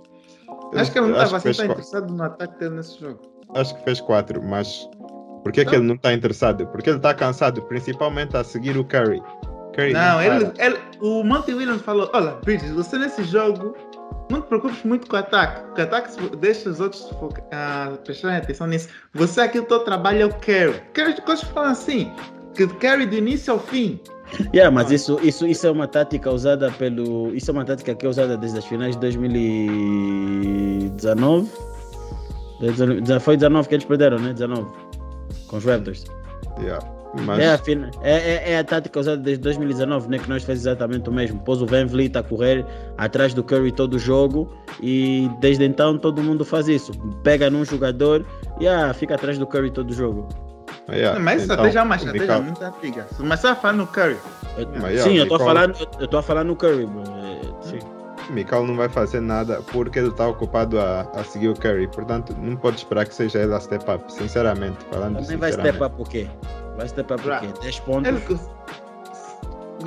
[0.75, 3.19] Acho que ele não estava assim tão interessado no ataque dele nesse jogo.
[3.55, 4.87] Acho que fez quatro, mas
[5.43, 6.65] por que, que ele não está interessado?
[6.67, 9.21] Porque ele está cansado, principalmente a seguir o Curry.
[9.75, 13.75] Curry não, não ele, ele, o Monty Williams falou: Olha, Bridges, você nesse jogo
[14.29, 15.61] não te preocupes muito com o ataque.
[15.77, 18.89] O ataque deixa os outros uh, prestarem atenção nisso.
[19.13, 20.81] Você aqui, o teu trabalho é o Curry.
[20.93, 22.11] Curry, coisas falam assim:
[22.55, 23.99] que carry do início ao fim.
[24.53, 27.35] Yeah, mas isso, isso, isso é uma tática usada pelo.
[27.35, 31.49] Isso é uma tática que é usada desde as finais de 2019.
[33.19, 34.31] Foi 19 que eles perderam, né?
[34.33, 34.65] 19.
[35.47, 36.05] Com os Raptors.
[36.59, 36.79] Yeah.
[37.25, 37.39] Mas...
[37.39, 37.59] É, a
[38.03, 41.41] é, é, é, a tática usada desde 2019, né, que nós fez exatamente o mesmo.
[41.41, 42.65] Pôs o Van Vliet a correr
[42.97, 44.49] atrás do Curry todo o jogo
[44.81, 46.93] e desde então todo mundo faz isso.
[47.21, 48.25] Pega num jogador
[48.61, 50.50] e ah, fica atrás do Curry todo o jogo.
[50.89, 51.19] Yeah.
[51.19, 53.07] Mas então, estratégia é uma estratégia muito antiga.
[53.19, 54.17] Mas você vai falar no Curry.
[54.57, 57.79] Eu, sim, eu estou falando, eu a falar no Curry, é, sim.
[58.29, 61.87] Mikal não vai fazer nada porque ele está ocupado a, a, seguir o Curry.
[61.87, 64.77] Portanto, não pode esperar que seja ele a step up, sinceramente.
[64.91, 66.27] Falando Também vai step up o quê?
[66.77, 67.47] Vai step up o quê?
[67.61, 68.07] 10 pontos?
[68.07, 68.39] Ele,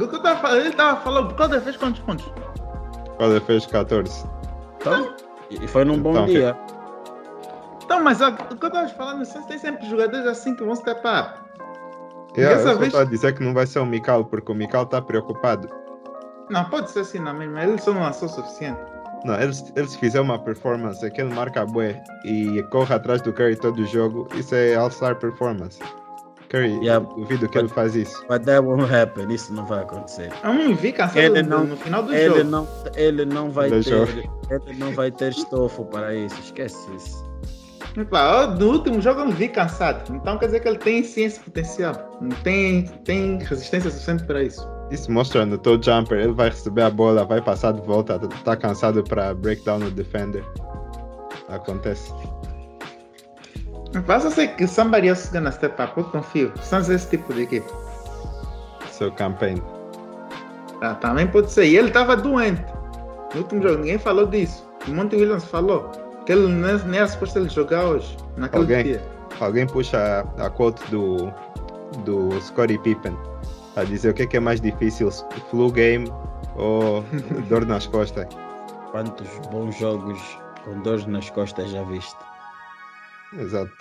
[0.02, 2.26] o que eu tava falando, ele estava falando, o Calder fez quantos pontos?
[2.26, 4.24] O Calder fez 14.
[4.80, 5.14] Então,
[5.50, 6.54] e foi num bom então, dia.
[6.54, 6.73] Que...
[7.84, 10.74] Então, mas ó, o que eu estava falando, vocês têm sempre jogadores assim que vão
[10.74, 11.44] step up.
[12.36, 12.92] Yeah, eu vez...
[12.92, 15.68] só a dizer que não vai ser o Mikal, porque o Mikal está preocupado.
[16.50, 17.58] Não, pode ser assim não mesmo.
[17.58, 18.80] Ele só não lançou o suficiente.
[19.24, 23.32] Não, eles, eles fizer uma performance que ele marca a bué e corre atrás do
[23.32, 25.78] Curry todo o jogo, isso é All-Star Performance.
[26.50, 28.22] Curry, yeah, duvido que but, ele faz isso.
[28.28, 30.30] But that won't happen, isso não vai acontecer.
[30.42, 32.44] Eu não vi cansado ele não, no final do ele jogo.
[32.44, 37.24] Não, ele não vai ter, ele não vai ter estofo para isso, esquece isso.
[38.58, 40.12] No último jogo eu não vi cansado.
[40.14, 41.94] Então quer dizer que ele tem sim esse potencial.
[42.42, 44.68] Tem, tem resistência suficiente para isso.
[44.90, 46.18] Isso mostra no teu jumper.
[46.18, 49.90] Ele vai receber a bola, vai passar de volta, tá cansado para break down o
[49.90, 50.44] defender.
[51.48, 52.12] Acontece.
[54.06, 55.92] Mas eu sei que somebody else is gonna step up.
[55.96, 56.52] Eu confio.
[56.60, 57.66] São esse tipo de equipe.
[58.90, 59.62] Seu campaign.
[60.80, 61.66] Ah, também pode ser.
[61.66, 62.64] E ele estava doente.
[63.34, 64.68] No último jogo, ninguém falou disso.
[64.88, 66.03] O Monte Williams falou.
[66.26, 69.02] Que ele nem era suposto ele jogar hoje, naquele alguém, dia.
[69.40, 71.32] Alguém puxa a, quote do,
[72.04, 73.16] do Scottie Pippen
[73.76, 75.10] a dizer o que é, que é mais difícil,
[75.50, 76.10] flu game
[76.56, 77.04] ou
[77.48, 78.26] dor nas costas.
[78.90, 80.20] Quantos bons jogos
[80.64, 82.16] com dores nas costas já viste?
[83.38, 83.72] Exato.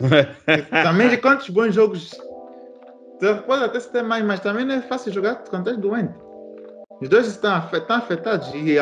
[0.70, 2.12] também de quantos bons jogos
[3.46, 6.14] pode até ser mais, mas também não é fácil jogar quando estás doente.
[7.02, 8.76] Os dois estão, afetados e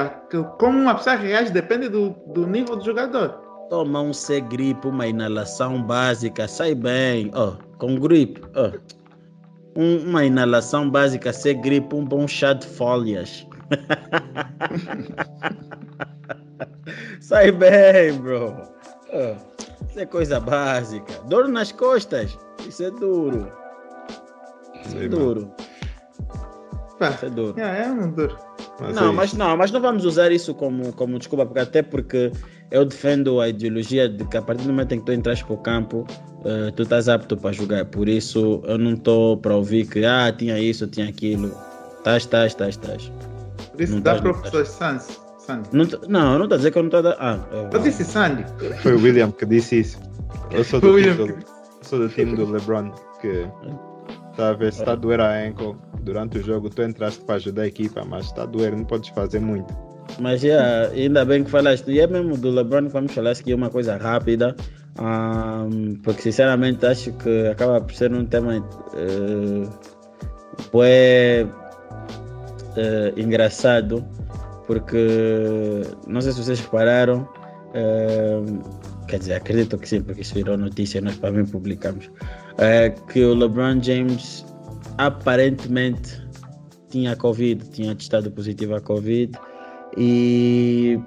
[0.58, 3.30] como uma pessoa reage depende do, do nível do jogador.
[3.70, 7.30] Toma um C gripe, uma inalação básica, sai bem.
[7.34, 8.42] Oh, com gripe.
[8.54, 8.78] Oh.
[9.80, 13.46] um- uma inalação básica, ser gripe, um bom chá de folhas.
[17.20, 18.54] Sai bem, bro.
[19.12, 19.36] Ah,
[19.88, 21.14] Isso é coisa básica.
[21.28, 22.36] Dor nas costas.
[22.68, 23.50] Isso é duro.
[24.84, 25.50] Isso é duro.
[27.00, 27.54] Isso é duro.
[27.58, 28.36] é, é um duro.
[28.80, 31.82] Mas não, é mas não, mas não vamos usar isso como, como desculpa, porque até
[31.82, 32.30] porque
[32.70, 35.54] eu defendo a ideologia de que a partir do momento em que tu entras para
[35.54, 36.06] o campo,
[36.44, 37.84] eh, tu estás apto para jogar.
[37.86, 41.52] Por isso eu não estou para ouvir que ah, tinha isso, tinha aquilo.
[41.98, 43.12] Estás, estás, estás, estás.
[43.72, 45.04] Por isso Não dá tá, para pessoas Sandy.
[45.38, 45.68] Sandy.
[45.72, 47.16] Não, não, não estou a dizer que eu não estou a dar.
[47.18, 48.44] Ah, eu- Eu disse Sandy.
[48.82, 49.98] Foi o William que disse isso.
[50.50, 51.44] Eu sou do, Foi o time William do,
[51.82, 53.46] sou do time do LeBron, que
[54.30, 56.70] está a ver se está a doer a ankle durante o jogo.
[56.70, 59.72] Tu entraste para ajudar a equipa, mas está doer, não podes fazer muito.
[60.18, 61.90] Mas yeah, ainda bem que falaste.
[61.90, 64.56] E é mesmo do LeBron que vamos falar aqui uma coisa rápida.
[64.98, 69.70] ahm, porque sinceramente acho que acaba por ser um tema uh,
[72.76, 74.04] eh, engraçado.
[74.66, 77.28] Porque não sei se vocês repararam.
[77.74, 78.60] ahm,
[79.10, 82.10] quer dizer, acredito que sim, porque isso virou notícia, nós para mim publicamos.
[82.58, 84.44] eh, que o LeBron James
[84.98, 86.20] aparentemente
[86.90, 89.38] tinha Covid, tinha testado positivo a Covid
[89.96, 90.98] e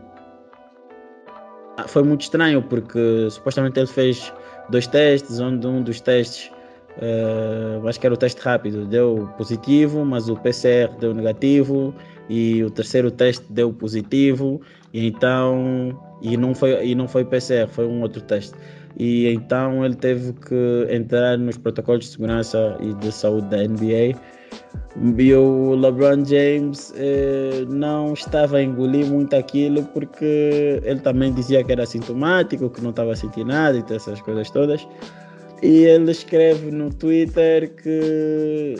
[1.77, 4.31] ah, foi muito estranho porque supostamente ele fez
[4.69, 6.51] dois testes, onde um dos testes,
[7.01, 11.93] eh, acho que era o teste rápido, deu positivo, mas o PCR deu negativo
[12.29, 14.61] e o terceiro teste deu positivo
[14.93, 18.53] e então e não foi e não foi PCR, foi um outro teste.
[18.97, 24.19] E então ele teve que entrar nos protocolos de segurança e de saúde da NBA
[25.17, 31.63] e o LeBron James eh, não estava a engolir muito aquilo porque ele também dizia
[31.63, 34.87] que era sintomático, que não estava a sentir nada e essas coisas todas.
[35.63, 38.75] E ele escreve no Twitter que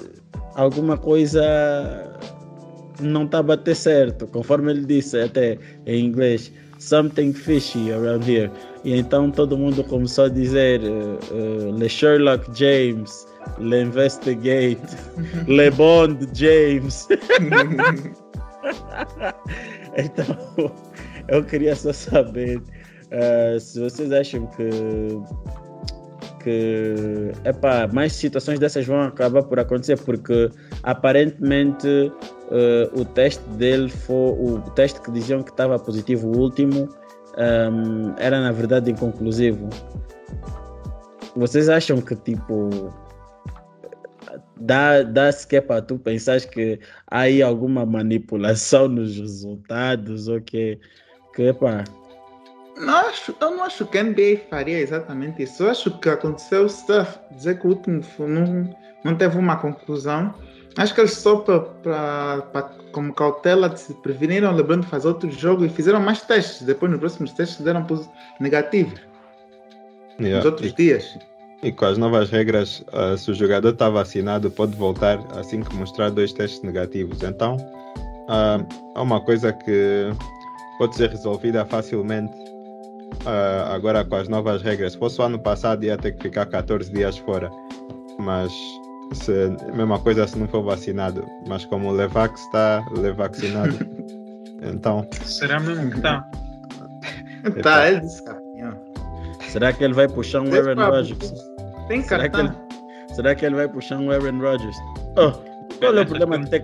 [0.54, 1.43] alguma coisa
[3.02, 6.52] não está a bater certo, conforme ele disse até em inglês,
[6.84, 8.52] something fishy around here.
[8.84, 10.88] E então todo mundo começou a dizer eh,
[11.32, 13.26] eh, Le Sherlock James,
[13.60, 14.82] Le Investigate,
[15.48, 17.08] Le Bond James.
[19.96, 20.72] Então,
[21.28, 22.60] eu queria só saber
[23.12, 24.69] eh, se vocês acham que
[26.43, 30.50] que epá, mais situações dessas vão acabar por acontecer porque
[30.84, 32.12] aparentemente
[32.54, 36.88] eh, o teste dele foi o teste que diziam que estava positivo o último
[37.38, 39.70] ehm, era na verdade inconclusivo
[41.36, 42.94] vocês acham que tipo
[44.58, 50.80] dá, dá sequer para tu pensares que há aí alguma manipulação nos resultados ou que,
[51.36, 51.84] que epá,
[52.78, 55.63] Não acho, eu não acho que a NBA faria exatamente isso.
[55.63, 60.34] Eu acho que aconteceu stuff, dizer que o último não, não teve uma conclusão.
[60.78, 65.66] Acho que eles só para como cautela se preveniram o LeBron de fazer outro jogo
[65.66, 66.62] e fizeram mais testes.
[66.64, 67.86] Depois nos próximos testes deram
[68.40, 69.00] negativos
[70.20, 70.48] nos Yeah.
[70.48, 71.18] outros E, dias.
[71.64, 75.76] e com as novas regras, ah, se o jogador está vacinado, pode voltar assim que
[75.76, 77.22] mostrar dois testes negativos.
[77.24, 77.58] Então,
[78.30, 78.60] ah,
[78.96, 80.12] é uma coisa que
[80.78, 82.34] pode ser resolvida facilmente
[83.26, 84.94] ah, agora com as novas regras.
[84.94, 87.52] Se fosse o ano passado, ia ter que ficar 14 dias fora.
[88.20, 88.52] Mas
[89.13, 91.26] se, é mesma coisa se não for vacinado.
[91.47, 92.84] Mas como o Levax está
[93.15, 93.76] vacinado,
[94.62, 96.26] então Será mesmo que está?
[97.62, 98.73] Tá, ele disse campeão.
[99.49, 101.34] será que ele vai puxar um Aaron Rodgers?
[101.88, 102.56] Tem Será que, cartão.
[103.10, 104.78] ele, será que ele vai puxar um Aaron Rodgers?
[105.17, 105.32] Oh,
[105.80, 106.62] qual é o problema de ter,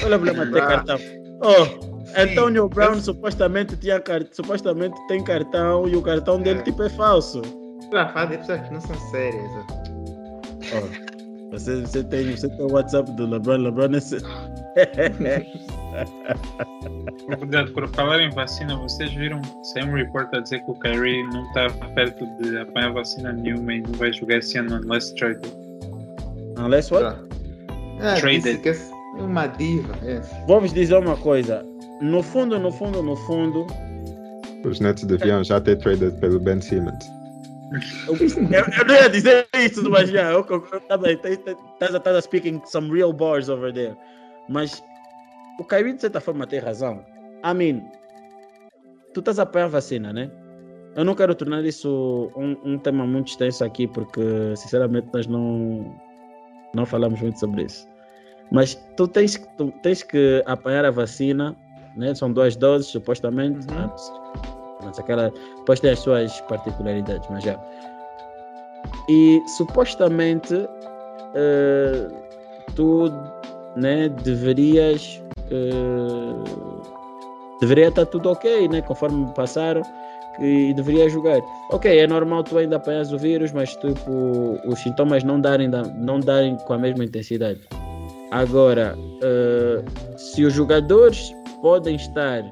[0.00, 0.66] qual é o problema de ter Ah.
[0.66, 0.98] cartão?
[1.42, 6.62] Oh, Antonio Brown eu- supostamente, tinha, supostamente tem cartão e o cartão dele É.
[6.62, 7.42] tipo é falso.
[7.90, 9.50] Falar de pessoas que não são sérias.
[9.52, 10.78] ó.
[10.78, 11.15] Oh,
[11.50, 13.90] você, você, tem, você tem o WhatsApp do LeBron, LeBron
[14.76, 15.46] é...
[17.38, 19.40] Cuidado, por falar em vacina, vocês viram?
[19.62, 23.74] Saiu um report a dizer que o Kyrie não está perto de apanhar vacina nenhuma
[23.74, 25.50] e não vai jogar esse ano unless traded.
[26.58, 27.06] Unless what?
[28.00, 28.66] Ah, disse Traded.
[29.18, 29.94] é uma diva.
[30.02, 30.20] é.
[30.46, 31.64] Vou-vos dizer uma coisa.
[32.00, 33.66] No fundo, no fundo, no fundo,
[34.64, 37.15] os Nets deviam já ter traded pelo Ben Simmons.
[38.06, 40.96] Eu, não ia dizer isso, mas já, eu, eu, eu, tá
[41.30, 43.96] estás tá, speaking some real bars over there.
[44.48, 44.82] Mas
[45.58, 47.04] o Kyrie, de certa forma, tem razão.
[47.44, 47.82] I mean,
[49.12, 50.30] tu estás a apanhar vacina, né?
[50.94, 54.20] Eu não quero tornar isso um, um tema muito extenso aqui, porque,
[54.56, 55.94] sinceramente, nós não,
[56.74, 57.86] não falamos muito sobre isso.
[58.50, 61.56] Mas tu tens, que- tu tens que apanhar a vacina,
[61.96, 62.14] né?
[62.14, 63.66] São duas doses, supostamente.
[63.70, 63.78] Uhum.
[63.84, 64.12] Antes,
[64.86, 67.58] mas aquela, depois tem as suas particularidades, mas já.
[69.08, 70.54] E supostamente
[71.34, 72.08] eh,
[72.74, 73.12] tu
[73.76, 75.22] né, deverias.
[75.50, 76.82] Uh,
[77.60, 78.82] deveria estar tudo ok, né?
[78.82, 79.82] Conforme passaram
[80.40, 81.40] e deveria jogar.
[81.70, 86.18] Ok, é normal tu ainda apanhas o vírus, mas tipo, os sintomas não darem, não
[86.18, 87.60] darem com a mesma intensidade.
[88.32, 91.32] Agora, uh, se os jogadores
[91.62, 92.42] podem estar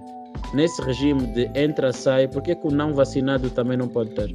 [0.53, 4.27] nesse regime de entra-sai, por que, que o não vacinado também não pode estar?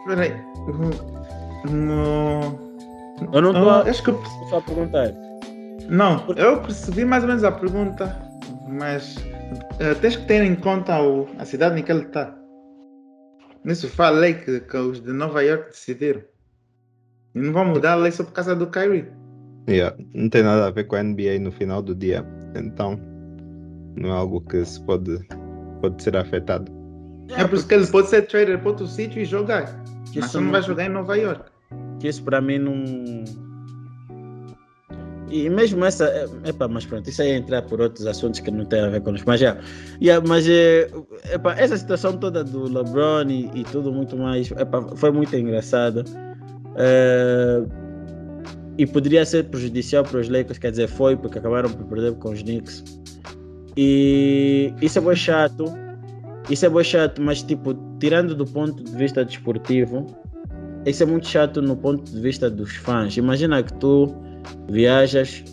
[0.00, 0.34] Espera aí.
[1.70, 2.58] No...
[3.32, 4.22] Eu não estou Ah, acho que eu...
[4.50, 5.12] só a perguntar.
[5.88, 8.18] Não, eu percebi mais ou menos a pergunta,
[8.68, 9.16] mas
[9.78, 12.34] eh, tens que ter em conta o, a cidade em que ele está.
[13.64, 16.22] Nisso falei que, que os de Nova York decidiram.
[17.34, 19.06] E não vão mudar a lei só por causa do Kyrie.
[19.68, 22.24] Yeah, Não tem nada a ver com a NBA no final do dia.
[22.56, 22.98] Então,
[23.96, 25.18] não é algo que se pode,
[25.80, 26.70] pode ser afetado.
[27.36, 29.66] É por isso que ele pode ser trader para outro sítio e jogar.
[30.12, 31.44] Que Mas isso só não não- vai jogar em Nova York.
[32.00, 32.74] que isso para mim não.
[35.30, 36.04] E mesmo essa.
[36.06, 38.88] é- Epa, mas pronto, isso aí é entrar por outros assuntos que não tem a
[38.88, 39.24] ver com os.
[39.24, 39.56] Mas já.
[40.02, 40.90] Yeah, mas é,
[41.32, 44.50] epa, essa situação toda do LeBron e, e tudo muito mais.
[44.50, 46.04] Epa, foi muito engraçada.
[46.76, 47.62] É,
[48.78, 52.30] e poderia ser prejudicial para os Lakers, quer dizer, foi, porque acabaram por perder com
[52.30, 52.84] os Knicks.
[53.76, 55.64] E isso é bem chato.
[56.50, 60.06] Isso é bem chato, mas tipo, tirando do ponto de vista desportivo,
[60.84, 63.16] isso é muito chato no ponto de vista dos fãs.
[63.16, 64.12] Imagina que tu
[64.68, 65.44] viajas,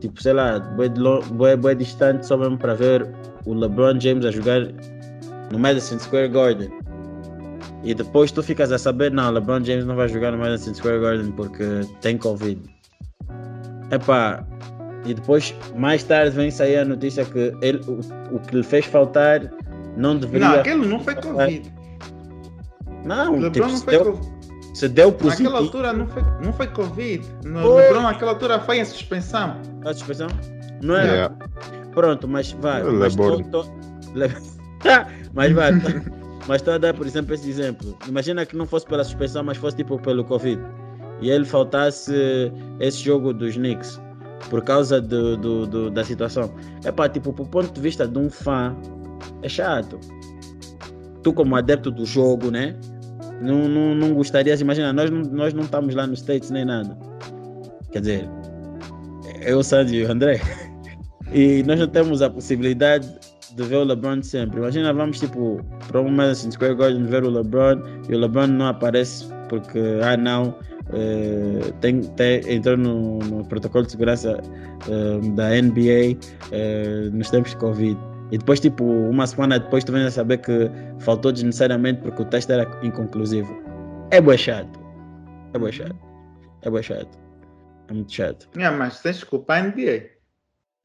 [0.00, 0.90] tipo, sei lá, bem,
[1.56, 3.08] bué distante só mesmo para ver
[3.44, 4.60] o LeBron James a jogar
[5.50, 6.70] no Madison Square Garden.
[7.84, 11.00] E depois tu ficas a saber, não, LeBron James não vai jogar no Madison Square
[11.00, 11.64] Garden porque
[12.00, 12.60] tem Covid.
[13.90, 14.44] Epá,
[15.06, 18.00] e depois, mais tarde, vem sair a notícia que ele, o,
[18.34, 19.40] o que lhe fez faltar
[19.96, 20.48] não deveria.
[20.48, 21.72] Não, aquele não foi Covid.
[23.04, 24.28] Não, O tipo, LeBron não se foi deu, Covid.
[24.74, 25.42] se deu positivo.
[25.50, 27.26] Naquela altura não foi, não foi Covid.
[27.44, 27.82] No Foi.
[27.84, 29.56] LeBron naquela altura foi em suspensão.
[29.84, 30.28] A suspensão?
[30.82, 31.04] Não é?
[31.06, 31.34] Yeah.
[31.94, 32.82] Pronto, mas vai.
[32.82, 33.42] Mas, LeBron.
[33.44, 33.70] tô- tô-
[34.14, 34.34] Le-
[35.32, 35.72] mas vai.
[36.46, 37.96] Mas estou a dar, por exemplo, esse exemplo.
[38.06, 40.60] Imagina que não fosse pela suspensão, mas fosse tipo pelo Covid.
[41.20, 42.12] E ele faltasse
[42.80, 44.00] esse jogo dos Knicks
[44.50, 46.50] por causa do, do, do- da situação.
[46.84, 48.74] É pá, tipo, do ponto de vista de um fã,
[49.42, 49.98] é chato.
[51.22, 52.76] Tu, como adepto do jogo, né?
[53.42, 56.96] Não, não, não gostarias, imagina, nós não, nós não estamos lá nos States nem nada.
[57.92, 58.30] Quer dizer,
[59.42, 60.40] eu, Sandy e o André.
[61.30, 63.06] E nós não temos a possibilidade
[63.54, 64.58] de ver o LeBron sempre.
[64.58, 68.66] Imagina, vamos tipo para um Madison Square Garden ver o LeBron e o LeBron não
[68.66, 70.54] aparece porque, ah, não,
[70.92, 74.40] eh, tem, tem, entrou no, no protocolo de segurança
[74.88, 76.18] eh, da NBA
[76.52, 77.98] eh, nos tempos de Covid.
[78.30, 80.70] E depois, tipo, uma semana depois, tu vens a saber que
[81.00, 83.50] faltou desnecessariamente porque o teste era inconclusivo.
[84.10, 84.78] É bem chato.
[85.54, 85.96] É bem chato.
[86.62, 87.18] É bem chato.
[87.88, 88.48] É muito chato.
[88.54, 90.17] Yeah, mas tens que culpar a NBA.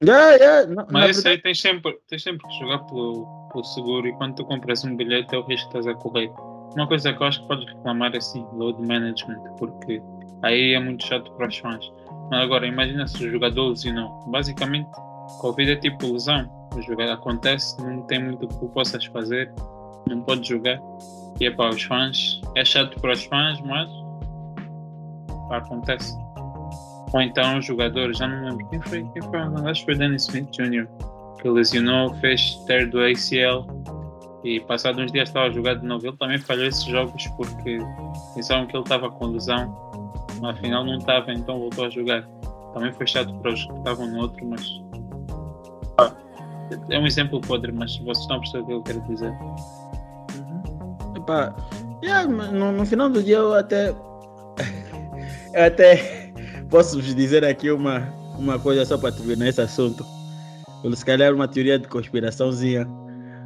[0.04, 4.08] Yeah, yeah, não, Mas isso aí tens sempre, tens sempre que jogar pelo, pelo seguro
[4.08, 6.30] e quando tu compras um bilhete é o risco que estás a correr.
[6.76, 10.01] Uma coisa que eu acho que podes reclamar é assim, load management, porque
[10.41, 11.91] aí é muito chato para os fãs.
[12.30, 14.10] Mas agora imagina se o jogador lesionou.
[14.28, 14.89] Basicamente,
[15.39, 16.49] Covid é tipo lesão.
[16.76, 19.54] O jogador acontece, não tem muito o que tu possas fazer,
[20.10, 20.82] não pode jogar.
[21.39, 23.89] E é para os fãs, é chato para os fãs, mas
[25.51, 26.23] acontece.
[27.14, 29.39] Ou então os jogadores, já não lembro quem foi, quem foi,
[29.70, 30.88] acho que foi Danny Smith Jr.
[31.41, 33.68] que lesionou, fez tear do ACL
[34.43, 36.07] e passado uns dias estava a jogar de novo.
[36.07, 37.78] Ele também falhou esses jogos porque
[38.34, 39.74] pensavam que ele estava com lesão,
[40.41, 42.28] mas afinal não estava, então voltou a jogar.
[42.74, 44.68] Também foi chato para os que estavam no outro, mas
[46.89, 49.34] é um exemplo podre, mas vocês estão a perceber o que eu quero dizer.
[51.16, 51.55] Epá,
[52.03, 53.89] yeah, no, no final do dia eu até.
[55.53, 56.23] eu até
[56.74, 58.00] posso vos dizer aqui uma,
[58.36, 60.04] uma coisa só para terminar esse assunto.
[60.84, 62.88] Ou se calhar uma teoria de conspiraçãozinha,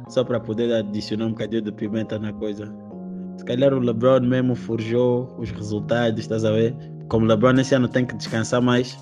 [0.08, 2.74] só para poder adicionar um bocadinho de pimenta na coisa.
[3.36, 6.74] Se calhar o LeBron mesmo forjou os resultados, estás a ver?
[7.10, 8.96] Como o LeBron esse ano tem que descansar mais,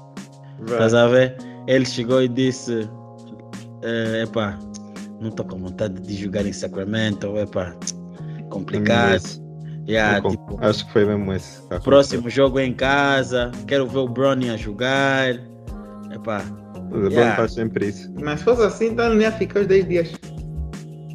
[0.66, 1.36] estás a ver?
[1.68, 2.80] Ele chegou e disse:
[3.82, 4.58] eh, Epá,
[5.20, 7.76] não estou com vontade de jogar em Sacramento, epá,
[8.50, 9.45] complicado.
[9.88, 11.62] Yeah, com- tipo, Acho que foi mesmo esse.
[11.68, 15.34] que próximo jogo é em casa, quero ver o Brownie a jogar.
[16.12, 16.42] Epá.
[16.90, 17.36] O LeBron Yeah.
[17.36, 18.12] faz sempre isso.
[18.20, 20.12] Mas se fosse assim, então ele não ia ficar os 10 dias.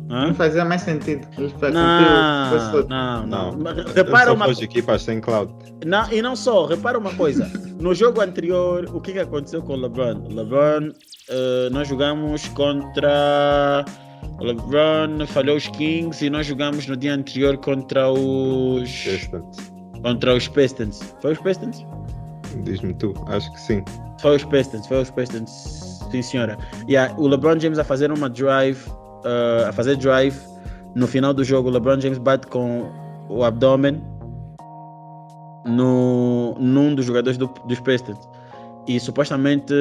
[0.09, 0.27] hã?
[0.27, 1.25] Não fazia mais sentido.
[1.73, 3.71] Não, não, não.
[3.71, 5.53] Ele Repara uma faz equipas sem cloud.
[5.85, 7.49] Não, e não só, repara uma coisa.
[7.79, 10.21] No jogo anterior, o que, que aconteceu com o LeBron?
[10.29, 10.91] O LeBron,
[11.29, 13.83] eh, nós jogamos contra.
[14.41, 18.89] O LeBron falhou os Kings e nós jogamos no dia anterior contra os.
[18.89, 19.71] Pistons.
[20.01, 21.15] contra os Pistons.
[21.21, 21.85] Foi os Pistons?
[22.63, 23.83] Diz-me tu, acho que sim.
[24.19, 26.57] Foi os Pistons, foi os Pistons, sim senhora.
[26.89, 30.35] Yeah, o LeBron James a fazer uma drive, uh, a fazer drive,
[30.95, 32.91] no final do jogo o LeBron James bate com
[33.29, 34.01] o abdômen
[35.67, 38.17] no, num dos jogadores do, dos Pistons.
[38.87, 39.71] E supostamente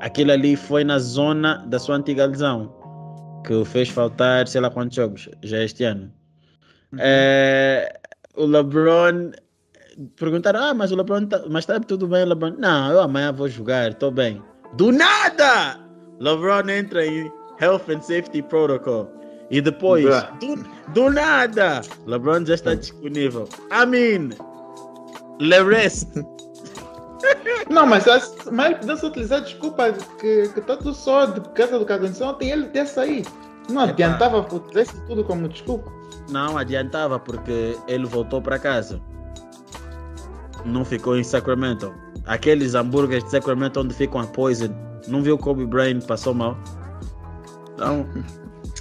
[0.00, 2.70] aquilo ali foi na zona da sua antiga lesão,
[3.44, 6.12] que o fez faltar sei lá quantos jogos, já este ano.
[6.92, 6.98] Uhum.
[7.00, 8.00] É,
[8.36, 9.32] o LeBron
[10.16, 12.54] perguntaram: Ah, mas o LeBron tá, mas está tudo bem, LeBron?
[12.58, 14.42] Não, eu amanhã vou jogar, estou bem.
[14.74, 15.78] Do nada!
[16.20, 17.30] LeBron entra em
[17.60, 19.10] Health and Safety Protocol.
[19.50, 20.04] E depois,
[20.38, 23.48] do, do, nada, LeBron já está disponível.
[23.72, 24.30] I mean,
[25.40, 26.08] le rest.
[27.70, 28.04] Não, mas,
[28.50, 32.64] mas podemos utilizar desculpa que, que tudo só de casa do que aconteceu ontem ele
[32.68, 33.30] ter saído.
[33.68, 35.92] Não adiantava utilizar isso tudo como desculpa.
[36.28, 39.00] Não adiantava porque ele voltou para casa.
[40.64, 41.94] Não ficou em Sacramento.
[42.26, 44.74] Aqueles hambúrgueres de Sacramento onde ficam a poison.
[45.08, 46.56] Não viu Kobe Bryant passou mal?
[47.74, 48.06] Então.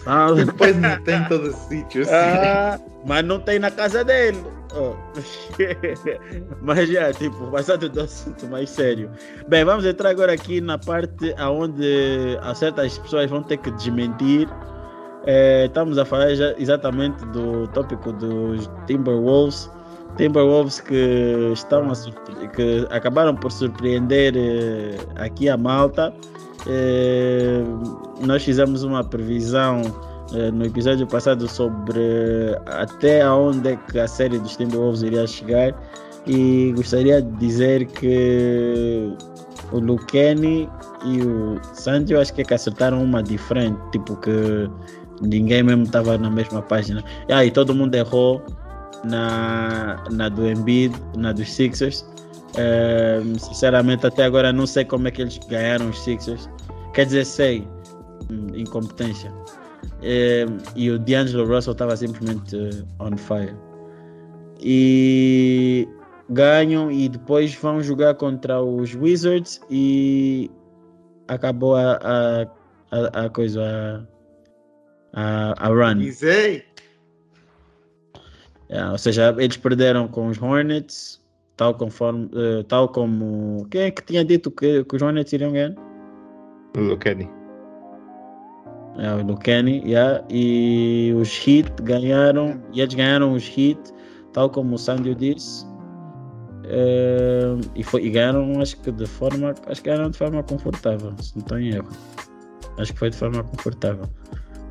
[0.05, 2.07] Ah, Depois não tem em todos os sítios.
[2.09, 4.43] Ah, mas não tem na casa dele.
[4.75, 4.93] Oh.
[6.61, 9.09] mas já, tipo, passando do assunto mais sério.
[9.47, 14.47] Bem, vamos entrar agora aqui na parte onde certas pessoas vão ter que desmentir.
[15.25, 19.69] É, estamos a falar já exatamente do tópico dos Timberwolves.
[20.17, 21.87] Timberwolves que estão
[22.55, 26.13] que acabaram por surpreender eh, aqui a Malta.
[26.67, 27.63] Eh,
[28.21, 29.81] nós fizemos uma previsão
[30.33, 32.01] eh, no episódio passado sobre
[32.65, 35.73] até onde é a série dos Timberwolves iria chegar
[36.27, 39.13] e gostaria de dizer que
[39.71, 40.69] o Lucani
[41.05, 44.69] e o Sancho acho que, é que acertaram uma diferente, tipo que
[45.21, 47.03] ninguém mesmo estava na mesma página.
[47.27, 48.43] E aí todo mundo errou
[49.03, 52.05] na, na do Embiid, na dos Sixers.
[52.57, 56.49] Um, sinceramente, até agora não sei como é que eles ganharam os Sixers.
[56.93, 57.67] Quer dizer, sei,
[58.31, 59.31] hum, incompetência.
[60.01, 63.55] Um, e o D'Angelo Russell estava simplesmente uh, on fire.
[64.61, 65.87] E
[66.29, 70.49] ganham e depois vão jogar contra os Wizards e
[71.27, 72.41] acabou a, a,
[72.91, 74.07] a, a coisa
[75.13, 76.01] a, a, a run.
[76.01, 76.63] Easy.
[78.71, 81.18] Yeah, ou seja, eles perderam com os Hornets,
[81.59, 85.51] tal conforme, uh, tal como quem é que tinha dito que, que os Hornets iriam
[85.51, 85.75] ganhar?
[86.77, 87.29] O Lucani.
[88.97, 90.23] É, o Lucani, yeah.
[90.29, 93.77] e os Heat ganharam, e eles ganharam os Heat,
[94.31, 95.65] tal como o Sandio disse.
[96.63, 101.13] Uh, e, foi, e ganharam, acho que de forma, acho que ganharam de forma confortável,
[101.19, 101.89] se não estou em erro.
[102.77, 104.05] Acho que foi de forma confortável.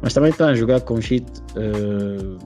[0.00, 2.38] Mas também estão a jogar com os Heat uh,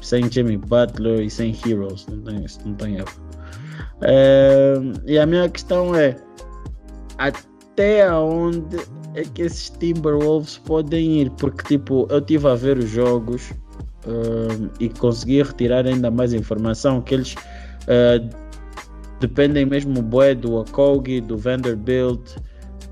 [0.00, 3.32] sem Jimmy Butler e sem Heroes, não tem, não tem erro.
[4.02, 6.16] Uh, e a minha questão é
[7.18, 8.78] até onde
[9.14, 11.30] é que esses Timberwolves podem ir?
[11.30, 13.50] Porque tipo, eu estive a ver os jogos
[14.06, 18.28] uh, e consegui retirar ainda mais informação que eles uh,
[19.20, 22.36] dependem mesmo bué do Akogi, do Vanderbilt.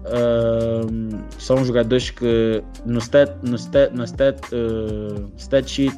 [0.00, 5.96] Uh, são jogadores que no stat, no stat, na stat, uh, stat sheet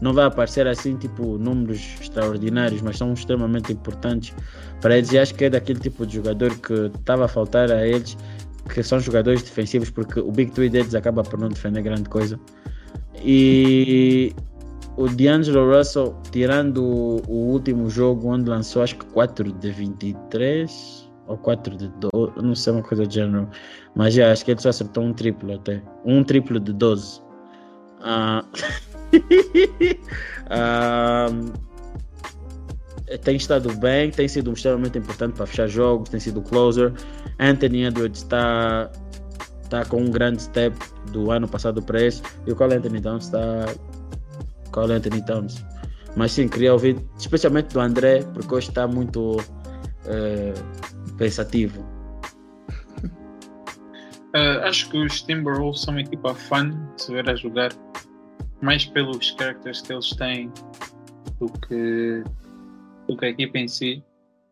[0.00, 4.34] não vai aparecer assim tipo números extraordinários, mas são extremamente importantes
[4.80, 5.12] para eles.
[5.12, 8.16] E acho que é daquele tipo de jogador que estava a faltar a eles,
[8.72, 12.38] que são jogadores defensivos, porque o Big Three deles acaba por não defender grande coisa.
[13.22, 14.34] E
[14.96, 16.82] o D'Angelo Russell, tirando
[17.28, 22.54] o último jogo onde lançou acho que 4 de 23 ou 4 de 12, não
[22.54, 23.48] sei uma coisa de género,
[23.94, 27.20] mas já acho que ele só acertou um triplo até, um triplo de 12.
[28.00, 28.44] Uh,
[33.24, 36.92] tem estado bem, tem sido extremamente importante para fechar jogos, tem sido closer.
[37.38, 38.90] Anthony Edwards está
[39.68, 40.76] tá com um grande step
[41.12, 42.22] do ano passado para esse.
[42.46, 43.66] E o Cole Anthony Towns está.
[44.72, 45.64] Cole Anthony Towns.
[46.16, 51.80] Mas sim, queria ouvir, especialmente do André, porque hoje está muito uh, pensativo.
[54.34, 57.70] Uh, acho que os Timberwolves são uma equipa fun de se ver a jogar
[58.60, 60.52] mais pelos characters que eles têm
[61.38, 62.22] do que,
[63.08, 64.02] do que a equipa em si.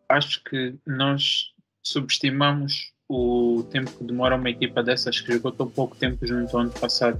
[0.09, 1.53] Acho que nós
[1.83, 6.63] subestimamos o tempo que demora uma equipa dessas que jogou tão pouco tempo junto ao
[6.63, 7.19] ano passado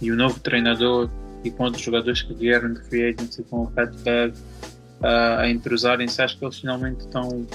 [0.00, 1.10] e o novo treinador
[1.44, 4.34] e com outros jogadores que vieram de free agency com o Pat Bev
[5.00, 7.46] uh, a entrosarem-se, acho que eles finalmente estão,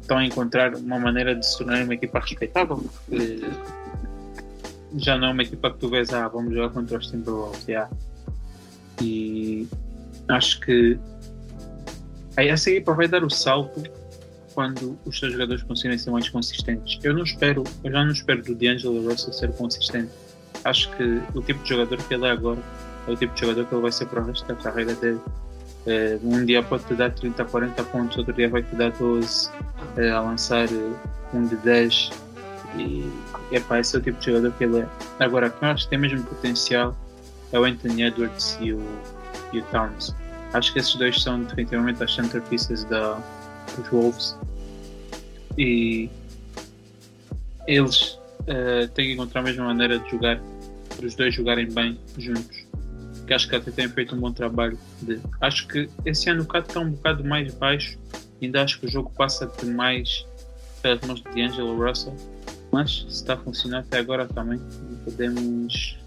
[0.00, 2.84] estão a encontrar uma maneira de se tornar uma equipa respeitável.
[4.96, 7.90] Já não é uma equipa que tu vês, ah, vamos jogar contra os Timberwolves, yeah.
[9.00, 9.66] E
[10.28, 10.98] acho que
[12.36, 13.82] aí essa equipa vai dar o salto
[14.54, 16.98] quando os seus jogadores conseguirem ser mais consistentes.
[17.02, 20.10] Eu não espero, eu já não espero do D'Angelo Russell ser consistente.
[20.64, 22.60] Acho que o tipo de jogador que ele é agora
[23.08, 25.20] é o tipo de jogador que ele vai ser para o resto da carreira dele.
[25.86, 29.50] É, um dia pode te dar 30, 40 pontos, outro dia vai te dar 12
[29.96, 32.10] é, a lançar é, um de 10
[32.78, 33.10] e
[33.56, 34.88] epá, esse é o tipo de jogador que ele é.
[35.18, 36.96] Agora, quem acho que tem mesmo potencial
[37.52, 38.82] é o Anthony Edwards e o,
[39.52, 40.14] e o Towns.
[40.52, 43.18] Acho que esses dois são definitivamente as centerpieces da,
[43.76, 44.36] dos Wolves
[45.56, 46.10] e
[47.66, 50.40] eles uh, têm que encontrar a mesma maneira de jogar,
[51.02, 52.66] os dois jogarem bem juntos.
[53.26, 54.78] Que acho que até têm feito um bom trabalho.
[55.00, 57.98] De, acho que esse ano o CAT está um bocado mais baixo,
[58.40, 60.26] ainda acho que o jogo passa demais
[60.82, 62.16] pelas mãos de D'Angelo Russell,
[62.72, 65.98] mas se está a funcionar até agora também, não podemos,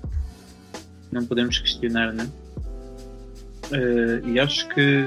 [1.11, 2.29] não podemos questionar, né?
[3.71, 5.05] Uh, e acho que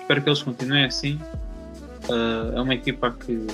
[0.00, 1.18] espero que eles continuem assim
[2.08, 3.46] Uh, é uma equipa que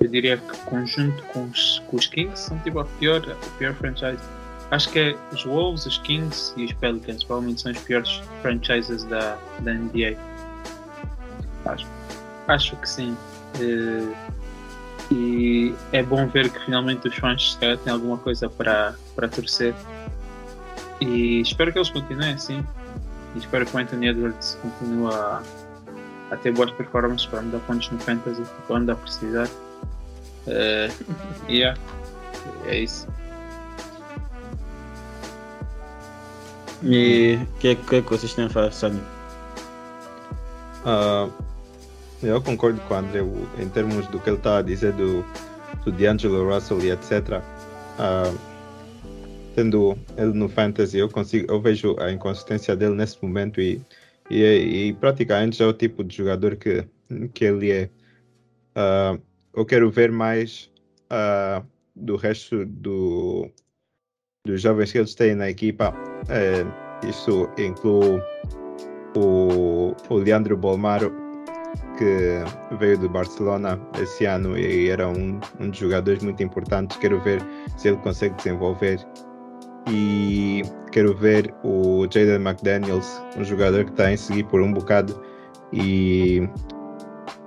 [0.00, 3.74] eu diria que conjunto com os, com os Kings são tipo a pior, a pior
[3.74, 4.22] franchise.
[4.70, 9.04] Acho que é os Wolves, os Kings e os Pelicans provavelmente são os piores franchises
[9.04, 10.16] da, da NBA.
[11.66, 11.86] Acho,
[12.48, 13.16] acho que sim.
[13.60, 14.31] Uh,
[15.12, 19.74] e é bom ver que finalmente os fãs têm alguma coisa para, para torcer.
[21.00, 22.64] E espero que eles continuem assim.
[23.34, 25.42] E espero que o Anthony Edwards continue a
[26.32, 29.48] a ter boas performances para me dar pontos no Fantasy quando a precisar.
[30.46, 30.90] Uh,
[31.48, 31.78] yeah,
[32.64, 33.06] é isso.
[36.82, 38.72] E o que, que, que vocês têm a falar?
[40.84, 41.30] Uh,
[42.22, 43.20] eu concordo com o André
[43.58, 45.24] em termos do que ele está a dizer do,
[45.84, 47.12] do D'Angelo Russell e etc.
[47.28, 47.42] Uh,
[47.98, 48.34] ah,
[49.54, 53.80] tendo ele no Fantasy, eu, consigo, eu vejo a inconsistência dele nesse momento e
[54.30, 56.86] e, e praticamente é o tipo de jogador que,
[57.34, 57.90] que ele é.
[58.74, 59.20] Uh,
[59.54, 60.70] eu quero ver mais
[61.10, 61.64] uh,
[61.94, 63.50] do resto do,
[64.46, 65.94] dos jovens que eles têm na equipa.
[66.22, 68.22] Uh, isso inclui
[69.16, 71.12] o, o Leandro Bolmaro,
[71.98, 72.42] que
[72.78, 76.96] veio do Barcelona esse ano e era um, um dos jogadores muito importantes.
[76.96, 77.42] Quero ver
[77.76, 78.98] se ele consegue desenvolver
[79.88, 85.20] e quero ver o Jaden McDaniels, um jogador que está em seguir por um bocado
[85.72, 86.48] e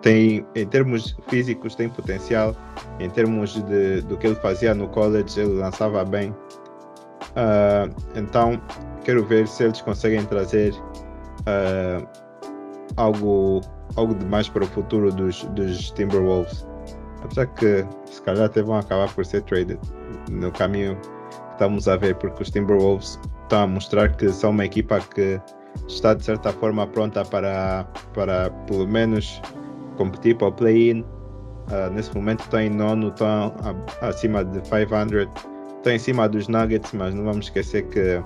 [0.01, 2.55] tem, em termos físicos, tem potencial,
[2.99, 6.29] em termos de, do que ele fazia no college, ele lançava bem.
[7.31, 8.61] Uh, então,
[9.03, 12.07] quero ver se eles conseguem trazer uh,
[12.97, 13.61] algo,
[13.95, 16.65] algo de mais para o futuro dos, dos Timberwolves.
[17.23, 19.79] Apesar que, se calhar, até vão acabar por ser traded
[20.29, 20.97] no caminho
[21.55, 25.39] estamos a ver, porque os Timberwolves estão a mostrar que são uma equipa que
[25.87, 29.41] está de certa forma pronta para, para pelo menos
[29.97, 31.01] competir para o play-in.
[31.01, 33.53] Uh, nesse momento estão em nono, estão
[34.01, 35.27] acima de 500,
[35.77, 38.21] estão em cima dos Nuggets, mas não vamos esquecer que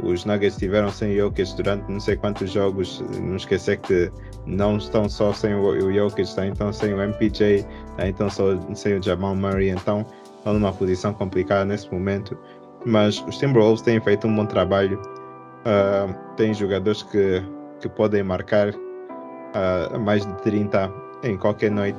[0.00, 3.02] os Nuggets estiveram sem Jokic durante não sei quantos jogos.
[3.20, 4.10] Não esquecer que
[4.46, 8.98] não estão só sem o Jokic, estão então sem o MPJ, estão então só sem
[8.98, 9.70] o Jamal Murray.
[9.70, 10.06] Então
[10.38, 12.36] estão numa posição complicada nesse momento,
[12.84, 15.00] mas os Timberwolves têm feito um bom trabalho.
[15.62, 17.40] Uh, têm jogadores que,
[17.80, 21.98] que podem marcar uh, mais de 30 em qualquer noite.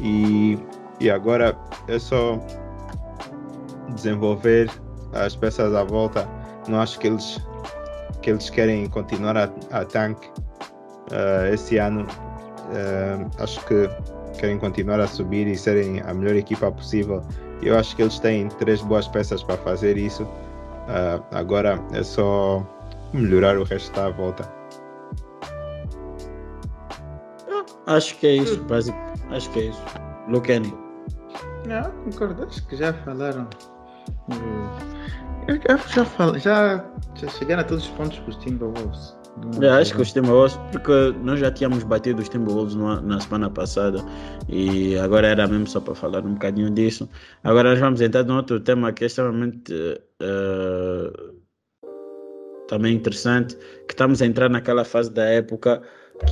[0.00, 0.58] E,
[1.00, 1.56] e agora
[1.88, 2.38] é só
[3.94, 4.70] desenvolver
[5.14, 6.28] as peças à volta.
[6.68, 7.38] Não acho que eles,
[8.22, 12.06] que eles querem continuar a, a tank uh, esse ano.
[13.38, 13.88] acho que
[14.38, 17.22] querem continuar a subir e serem a melhor equipa possível
[17.62, 20.24] eu acho que eles têm três boas peças para fazer isso.
[20.24, 22.64] Uh, agora é só
[23.12, 24.48] melhorar o resto da volta.
[27.86, 28.98] Acho que é isso, básico.
[29.30, 29.82] Acho que é isso.
[30.28, 30.74] Lucani.
[31.66, 32.44] Não, concordo.
[32.44, 33.48] Acho que já falaram.
[35.48, 36.84] Eu já, já, já,
[37.14, 39.16] já chegaram a todos os pontos com os Timberwolves.
[39.60, 43.50] É, acho que os Timberwolves, porque nós já tínhamos batido os Timberwolves na, na semana
[43.50, 44.02] passada
[44.48, 47.08] e agora era mesmo só para falar um bocadinho disso.
[47.44, 49.72] Agora nós vamos entrar num outro tema que é extremamente
[50.22, 51.34] uh,
[52.66, 55.82] também interessante, que estamos a entrar naquela fase da época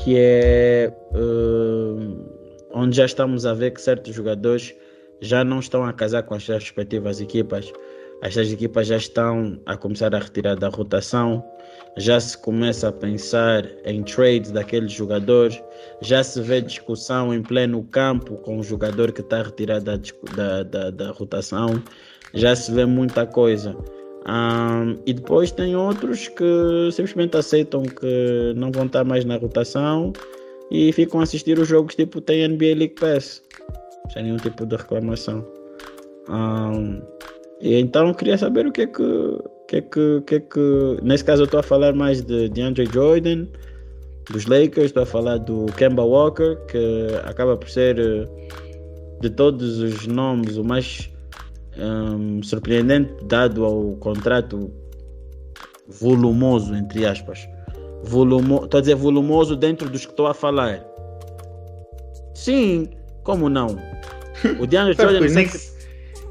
[0.03, 4.75] que é uh, onde já estamos a ver que certos jogadores
[5.25, 7.73] já não estão a casar com as suas respectivas equipas.
[8.23, 11.45] Estas equipas já estão a começar a retirar da rotação
[11.97, 15.63] já se começa a pensar em trades daqueles jogadores,
[16.01, 19.97] já se vê discussão em pleno campo com o jogador que está retirado da,
[20.35, 21.83] da, da, da rotação,
[22.33, 23.77] já se vê muita coisa.
[24.27, 30.13] Um, e depois tem outros que simplesmente aceitam que não vão estar mais na rotação
[30.71, 33.43] e ficam a assistir os jogos tipo tem NBA League Pass
[34.13, 35.45] sem nenhum tipo de reclamação.
[36.29, 37.03] Um,
[37.61, 39.39] e então queria saber o que é que,
[39.69, 40.99] que, é que, que, é que.
[41.03, 43.47] Nesse caso eu estou a falar mais de, de Andre Jordan,
[44.31, 47.97] dos Lakers, estou a falar do Kemba Walker, que acaba por ser
[49.21, 51.11] de todos os nomes o mais
[51.79, 54.71] um, surpreendente dado ao contrato
[55.89, 57.49] volumoso, entre aspas.
[58.03, 60.85] Volumo, estou a dizer volumoso dentro dos que estou a falar.
[62.35, 62.91] Sim,
[63.25, 63.77] como não?
[64.61, 65.21] O DeAndre Jordan.
[65.21, 65.51] nem,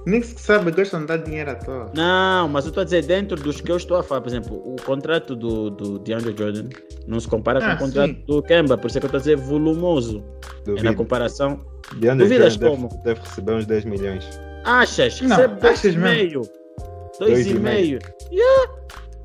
[0.05, 1.91] nem se sabe, gostam de dar dinheiro à toa.
[1.95, 4.21] Não, mas eu estou a dizer dentro dos que eu estou a falar.
[4.21, 6.69] Por exemplo, o contrato do, do DeAndre Jordan
[7.07, 8.23] não se compara ah, com o contrato sim.
[8.27, 10.23] do Kemba, por isso é que eu estou a dizer volumoso.
[10.65, 10.87] Duvido.
[10.87, 11.59] É na comparação.
[11.97, 12.89] DeAndre Duvidas Jordan como?
[12.89, 14.39] Deve, deve receber uns 10 milhões.
[14.65, 15.21] Achas?
[15.21, 16.49] Não, Recebe 2,5.
[17.19, 18.13] 2,5.
[18.31, 18.71] Yeah.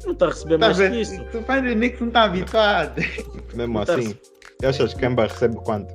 [0.05, 1.25] Não está a receber tá mais que isso.
[1.31, 3.03] Tu faz o Nick não está habituado.
[3.55, 4.14] Mesmo tá assim,
[4.61, 5.93] tá achas que Kemba recebe quanto?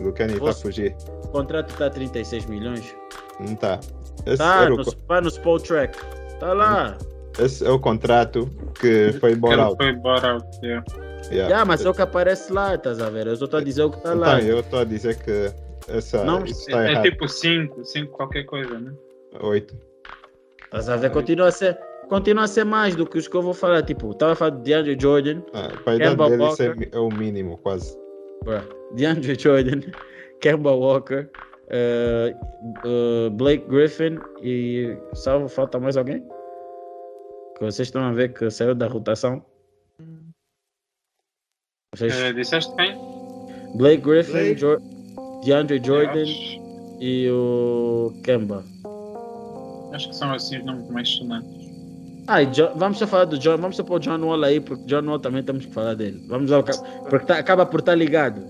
[0.00, 0.94] O Kenny está a fugir.
[1.36, 2.96] O contrato está a 36 milhões.
[3.38, 3.78] Não está.
[4.38, 5.98] Tá, no, vai no Spot Track.
[6.28, 6.96] Está lá.
[7.38, 8.48] Esse é o contrato
[8.80, 9.76] que foi bought.
[9.76, 10.24] Foi bought
[10.62, 10.82] yeah.
[11.24, 11.30] Yeah.
[11.30, 13.26] yeah mas é o que aparece lá, estás a ver?
[13.26, 14.40] Eu só estou a dizer o que está então, lá.
[14.40, 15.52] Eu estou a dizer que
[15.88, 18.94] essa, não, isso tá é, é tipo 5, 5 qualquer coisa, né?
[19.38, 19.76] 8.
[20.64, 21.10] Estás a ver?
[21.10, 21.78] Continua a ser
[22.08, 23.82] continua a ser mais do que os que eu vou falar.
[23.82, 25.42] Tipo, estava a falar de DeAndre Jordan.
[25.52, 27.94] Ah, para a idade dele isso é, é, o mínimo, quase.
[28.42, 28.62] Bruh.
[28.94, 29.82] DeAndre Jordan,
[30.40, 31.30] Kemba Walker,
[31.68, 36.22] uh, uh, Blake Griffin e salvo, falta mais alguém?
[37.56, 39.44] Que vocês estão a ver que saiu da rotação.
[41.94, 42.14] Vocês...
[42.20, 42.96] Uh, disseste quem?
[43.76, 44.60] Blake Griffin, Blake.
[44.60, 44.78] Jo
[45.44, 46.24] DeAndre Jordan
[47.00, 48.64] e o Kemba.
[49.92, 51.66] Acho que são assim os nomes mais sonantes.
[52.28, 54.84] Ah, John, vamos só falar do John, vamos só pôr o John Wall aí, porque
[54.86, 56.24] John Wall também temos que falar dele.
[56.26, 58.42] Vamos ao, porque tá, acaba por estar tá ligado.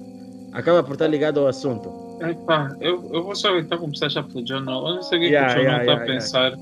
[0.57, 1.92] Acaba por estar tá ligado ao assunto.
[2.18, 4.88] Epá, eu, eu vou só então começar já pelo John Wall.
[4.88, 6.52] Eu não sei o que, yeah, que o John Wall está yeah, a pensar.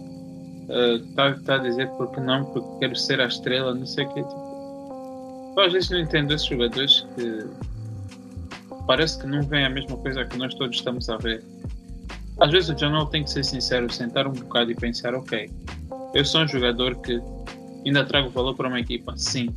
[1.04, 4.08] Está uh, tá a dizer porque não, porque quero ser a estrela, não sei o
[4.08, 4.20] que.
[4.20, 7.46] Tipo, eu às vezes não entendo esses jogadores que
[8.84, 11.44] parece que não vem a mesma coisa que nós todos estamos a ver.
[12.40, 15.48] Às vezes o John Wall tem que ser sincero, sentar um bocado e pensar, ok,
[16.14, 17.22] eu sou um jogador que
[17.86, 19.54] ainda trago valor para uma equipa, sim.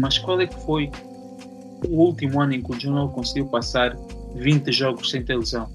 [0.00, 0.88] Mas qual é que foi
[1.88, 3.96] o último ano em que o John conseguiu passar
[4.34, 5.70] 20 jogos sem ter lesão?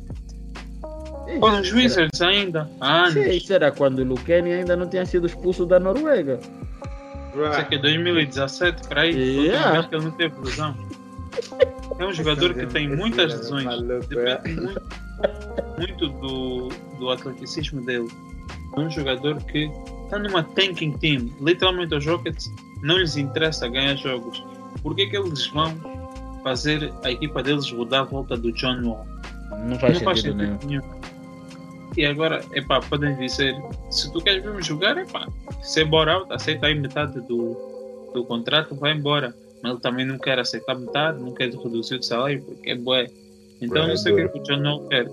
[1.39, 3.16] Foram os Wizards ainda, há anos.
[3.16, 6.39] Isso era quando o Lucani ainda não tinha sido expulso da Noruega.
[7.34, 9.84] Isso aqui é 2017, para aí, yeah.
[9.84, 10.76] que ele não teve lesão.
[11.99, 13.66] É um jogador que tem muitas lesões,
[14.08, 14.82] depende muito,
[15.78, 18.08] muito do, do atleticismo dele.
[18.76, 19.70] É um jogador que
[20.03, 21.30] está numa tanking team.
[21.41, 22.51] Literalmente os Rockets
[22.82, 24.43] não lhes interessa ganhar jogos.
[24.82, 25.76] Por que, que eles vão
[26.44, 29.06] fazer a equipa deles rodar a volta do John Wall?
[29.66, 30.60] Não faz, não faz sentido, nenhum.
[30.66, 30.82] nenhum.
[31.96, 33.56] E agora, epá, podem dizer,
[33.90, 35.28] se tu queres vir jogar, epá,
[35.64, 39.34] se é bora out, aceita aí metade do, do contrato, vai embora.
[39.64, 43.08] Mas ele também não quer aceitar metade, não quer reduzir o salário, porque é bué.
[43.60, 45.08] Então não sei o que, é o John Wall quer.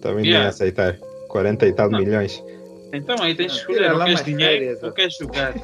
[0.00, 0.38] Também yeah.
[0.38, 0.96] nem aceitar
[1.28, 1.98] 40 e tal não.
[1.98, 2.42] milhões.
[2.92, 5.54] Então aí tens que escolher, ou queres dinheiro férias, ou queres jogar.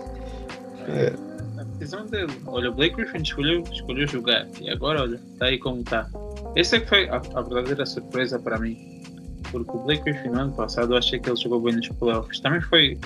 [0.88, 1.33] É.
[1.78, 2.32] Decisão dele.
[2.46, 4.46] Olha, o Blake Griffin escolheu, escolheu jogar.
[4.60, 6.08] E agora, olha, está aí como está.
[6.56, 9.02] Essa é que foi a, a, verdadeira surpresa para mim.
[9.50, 12.40] Porque o Blake Griffin no ano passado eu achei que ele jogou bem nos playoffs.
[12.40, 12.98] Também foi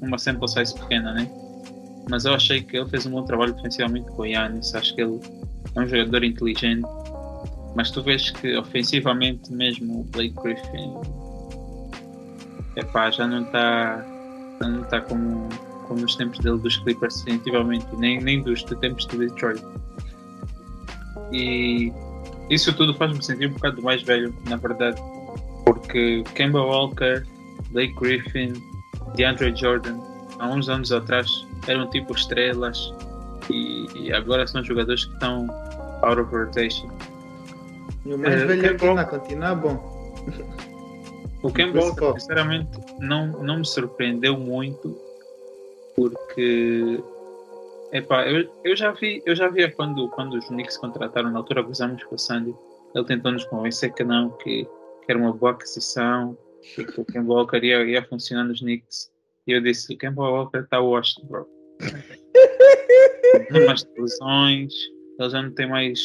[0.00, 1.30] uma sample size pequena, né?
[2.08, 4.74] Mas eu achei que ele fez um bom trabalho defensivamente com o Yannis.
[4.74, 5.20] Acho que ele
[5.76, 6.86] é um jogador inteligente.
[7.74, 10.92] Mas tu vês que ofensivamente mesmo o Blake Griffin
[12.76, 14.04] epá, já não está
[14.60, 15.48] não está como,
[15.90, 19.60] como nos tempos dele dos Clippers definitivamente, nem, nem dos tempos de Detroit.
[21.32, 21.92] E
[22.48, 25.02] isso tudo faz-me sentir um bocado mais velho, na verdade,
[25.64, 27.26] porque Kemba Walker,
[27.72, 28.52] Blake Griffin,
[29.16, 29.98] DeAndre Jordan,
[30.38, 32.94] há uns anos atrás eram tipo estrelas
[33.50, 35.48] e, e agora são jogadores que estão
[36.02, 36.88] out of rotation.
[38.06, 39.90] E o mais uh, velho aqui na continua bom.
[41.42, 44.96] O Walker, sinceramente, não, não me surpreendeu muito,
[46.08, 47.02] porque
[47.92, 51.62] epá, eu, eu já vi, eu já vi quando, quando os Knicks contrataram, na altura
[51.62, 52.54] gozamos com o Sandy,
[52.94, 56.36] ele tentou nos convencer que não, que, que era uma boa aquisição,
[56.74, 59.10] que, o Ken Walker ia, ia funcionar nos Knicks.
[59.46, 61.46] E eu disse, o Ken Walker está washed, bro.
[63.34, 64.72] não tem mais televisões,
[65.18, 66.00] ele já não tem mais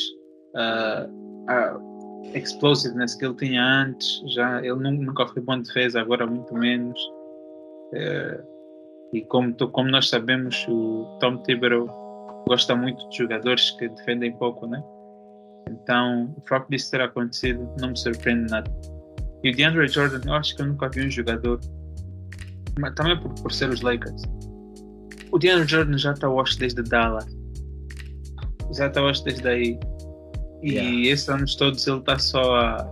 [0.56, 1.10] uh,
[1.50, 6.54] uh, explosiveness que ele tinha antes, já ele nunca foi bom de defesa, agora muito
[6.54, 7.00] menos.
[7.94, 8.55] É,
[9.14, 11.88] E como, como nós sabemos, o Tom Thibodeau
[12.48, 14.84] gosta muito de jogadores que defendem pouco, né?
[15.70, 18.70] Então, o facto disso ter acontecido não me surpreende nada.
[19.44, 21.60] E o DeAndre Jordan, eu acho que eu nunca vi um jogador,
[22.80, 24.22] mas também por, por ser os Lakers.
[25.32, 27.26] O DeAndre Jordan já está wash desde Dallas.
[28.76, 29.80] Já está wash desde aí.
[30.64, 31.10] E Yeah.
[31.14, 32.88] esses anos todos ele está só a,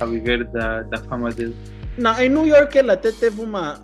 [0.00, 1.56] a viver da, da fama dele.
[1.96, 3.74] Não, em New York ele até teve uma,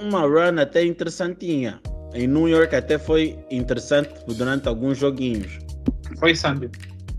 [0.00, 1.80] uma run até interessantinha.
[2.14, 5.58] Em New York até foi interessante durante alguns joguinhos.
[6.18, 6.70] Foi Sandy.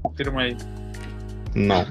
[0.03, 0.57] Confirma aí.
[1.55, 1.85] Não.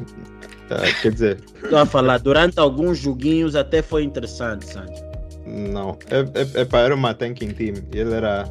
[0.71, 5.03] Ah, quer dizer, Estou a falar, durante alguns joguinhos até foi interessante, Sandy.
[5.47, 5.99] não.
[6.11, 7.75] É, é, é, pá, era uma tanking team.
[7.93, 8.45] Ele era.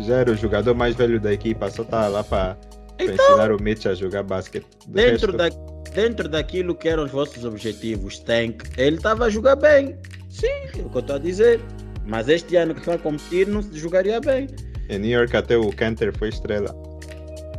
[0.00, 2.56] Já era o jogador mais velho da equipa, só estava lá para
[2.98, 4.66] Então, ensinar o Mitch a jogar basquete.
[4.86, 5.48] De dentro, resto, da,
[5.92, 9.98] dentro daquilo que eram os vossos objetivos, Tank, ele estava a jogar bem.
[10.32, 11.60] Sim, é o que eu estou a dizer.
[12.06, 14.48] Mas este ano que a competir não se jogaria bem.
[14.88, 16.74] Em New York até o Canter foi estrela.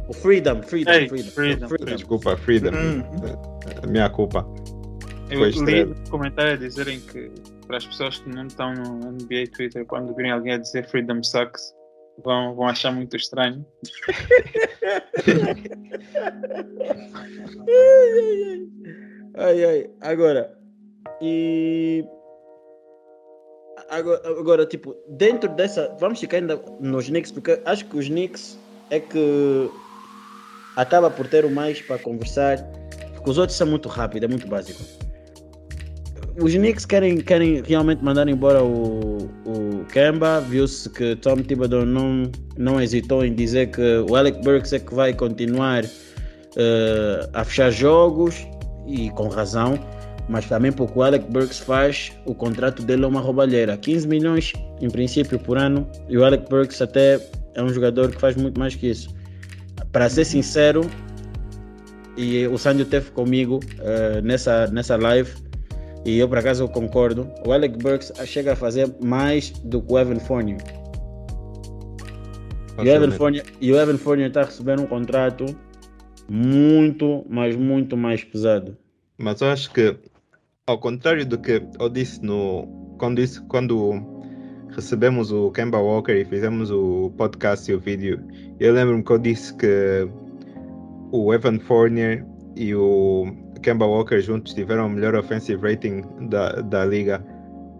[0.10, 1.68] O Freedom, Freedom, Ei, Freedom.
[1.70, 1.96] Freedom.
[1.96, 2.72] Desculpa, Freedom.
[2.72, 3.04] Hum.
[3.82, 4.46] É minha culpa.
[5.30, 5.96] Eu Foi li estrela.
[5.96, 7.32] um comentário a dizerem que
[7.66, 11.24] para as pessoas que não estão no NBA Twitter, quando virem alguém a dizer Freedom
[11.24, 11.74] Sucks,
[12.24, 13.66] vão, vão achar muito estranho.
[19.36, 19.90] Ai, ai.
[20.02, 20.54] Agora,
[21.22, 22.06] e.
[23.90, 25.96] Agora, agora, tipo, dentro dessa.
[26.00, 28.58] Vamos ficar ainda nos Knicks, porque acho que os Knicks
[28.90, 29.70] é que
[30.76, 32.58] acaba por ter o mais para conversar,
[33.14, 34.82] porque os outros são muito rápidos, é muito básico.
[36.42, 42.32] Os Knicks querem, querem realmente mandar embora o, o Kemba, viu-se que Tom Thibodeau não,
[42.58, 45.84] não hesitou em dizer que o Alec Burks é que vai continuar
[46.56, 48.48] eh, a fechar jogos
[48.88, 49.80] e com razão,
[50.30, 53.78] mas também porque o Alec Burks faz, o contrato dele é uma roubalheira.
[53.78, 57.20] 15 milhões em princípio por ano e o Alec Burks até
[57.56, 59.14] é um jogador que faz muito mais que isso.
[59.92, 60.90] Para ser sincero,
[62.18, 65.32] e o Sandio teve comigo eh, nessa, nessa live
[66.06, 69.98] e eu por acaso concordo, o Alec Burks chega a fazer mais do que o
[69.98, 70.60] Evan Fournier.
[72.78, 73.12] E o Evan.
[73.12, 75.46] Fournier, e o Evan Fournier está recebendo um contrato
[76.30, 78.78] muito, mas muito mais pesado.
[79.18, 79.96] Mas eu acho que,
[80.66, 82.68] ao contrário do que eu disse no.
[82.98, 84.02] Quando, disse, quando
[84.70, 88.24] recebemos o Kemba Walker e fizemos o podcast e o vídeo,
[88.60, 90.08] eu lembro-me que eu disse que
[91.12, 93.26] o Evan Fournier e o
[93.62, 97.26] Kemba Walker juntos tiveram o melhor offensive rating da, da liga.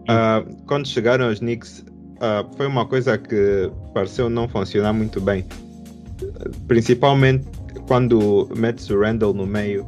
[0.08, 1.86] Ah, quando chegaram aos Knicks,
[2.20, 5.46] ah, foi uma coisa que pareceu não funcionar muito bem.
[6.68, 7.46] Principalmente
[7.86, 9.86] quando metes o Randall no meio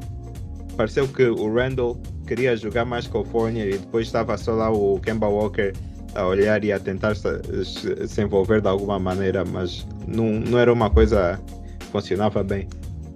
[0.76, 4.70] pareceu que o Randall queria jogar mais com o Fournier e depois estava só lá
[4.70, 5.72] o Kemba Walker
[6.14, 10.90] a olhar e a tentar se, envolver de alguma maneira, mas não, não era uma
[10.90, 11.40] coisa
[11.78, 12.68] que funcionava bem.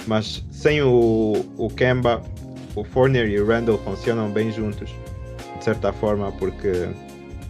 [0.07, 2.23] Mas sem o, o Kemba,
[2.75, 4.91] o Fournier e o Randall funcionam bem juntos,
[5.59, 6.89] de certa forma, porque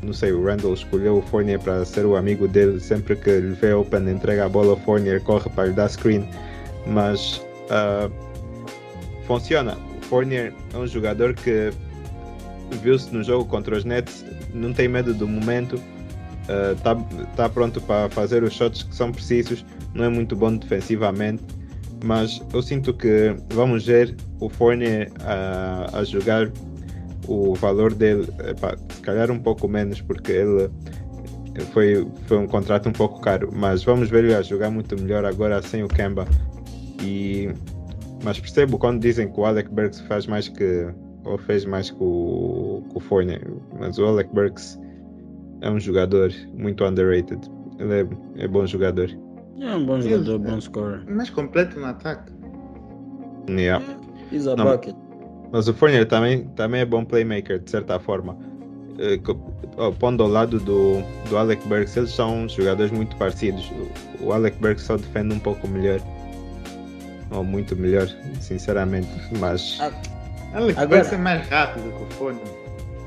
[0.02, 3.54] não sei, o Randall escolheu o Fournier para ser o amigo dele, sempre que ele
[3.54, 6.26] vê open, entrega a bola ao Fournier, corre para lhe dar screen,
[6.86, 8.08] mas ah,
[9.26, 9.76] funciona.
[10.11, 11.70] Fournier é um jogador que
[12.82, 15.80] viu-se no jogo contra os Nets, não tem medo do momento,
[16.76, 16.96] está
[17.36, 21.44] tá pronto para fazer os shots que são precisos, não é muito bom defensivamente,
[22.04, 26.50] mas eu sinto que vamos ver o Fournier a, a jogar
[27.28, 28.26] o valor dele,
[28.92, 30.70] se calhar um pouco menos, porque ele
[31.72, 35.24] foi, foi um contrato um pouco caro, mas vamos ver ele a jogar muito melhor
[35.24, 36.26] agora sem o Kemba.
[37.02, 37.50] E,
[38.25, 40.89] mas percebo quando dizem que o Alec Burks faz mais que
[41.25, 43.47] ou fez mais que o, que o Fournier,
[43.79, 44.79] mas o Alec Burks
[45.61, 47.41] é um jogador muito underrated.
[47.79, 47.95] Ele
[48.37, 49.11] é, é bom jogador.
[49.61, 51.05] É um bom jogador, bom scorer.
[51.07, 52.33] Mais completo no ataque.
[53.49, 53.85] Yeah.
[54.33, 54.64] He's a Não.
[54.64, 54.95] bucket.
[55.53, 58.37] Mas o Fournier também, também é bom playmaker, de certa forma.
[59.77, 63.71] Ó, Pondo ao lado do, do Alec Burks, eles são jogadores muito parecidos.
[64.21, 66.01] O, o Alec Burks só defende um pouco melhor.
[67.31, 68.09] Ou muito melhor,
[68.41, 69.09] sinceramente.
[69.39, 69.91] Mas Ah,
[70.61, 72.41] Ele Agora- ser mais rápido que o fone.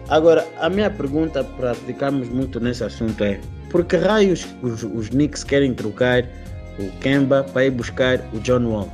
[0.09, 5.09] Agora, a minha pergunta para ficarmos muito nesse assunto é: por que raios os, os
[5.09, 6.24] Knicks querem trocar
[6.80, 8.89] o Kemba para ir buscar o John Wall?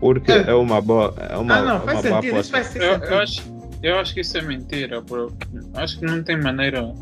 [0.00, 0.50] porque É.
[0.50, 2.24] é uma boa, é uma, ah, não, uma faz boa sentido.
[2.24, 2.52] Isso aposta.
[2.56, 3.12] faz ser Eu, sentido.
[3.12, 3.42] eu acho,
[3.82, 5.32] eu acho que isso é mentira, bro.
[5.74, 6.92] Acho que não tem maneira.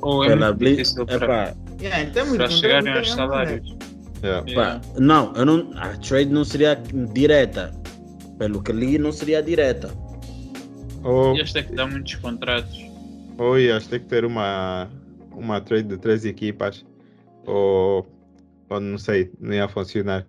[0.00, 3.76] Ou é Pela muito difícil é para, Yeah, para de chegarem aos salários.
[4.22, 4.44] Yeah.
[4.48, 4.80] Yeah.
[4.80, 6.74] pá, não, eu não, a trade não seria
[7.12, 7.72] direta.
[8.38, 9.92] Pelo que li, não seria direta.
[11.02, 12.78] Ou, este é que dá muitos contratos.
[13.36, 14.88] ou ias ter que ter uma,
[15.32, 16.84] uma trade de três equipas,
[17.46, 18.06] ou,
[18.68, 20.26] ou não sei, não ia funcionar.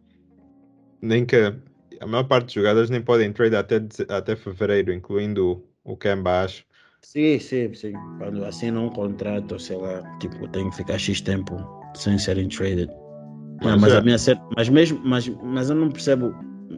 [1.01, 1.53] Nem que
[1.99, 6.63] a maior parte dos jogadores nem podem trade até, até fevereiro, incluindo o Kemba, acho.
[7.01, 7.93] Sim, sim, sim.
[8.17, 11.55] Quando assinam um contrato, sei lá, tipo, tem que ficar X tempo
[11.95, 12.89] sem serem traded.
[13.63, 13.97] Mas, Mas é.
[13.97, 16.33] a minha cer- mas mesmo, mas, mas eu não percebo,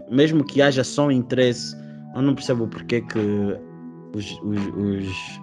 [0.10, 1.76] mesmo que haja só interesse,
[2.16, 3.20] eu não percebo porque que
[4.16, 5.42] os, os, os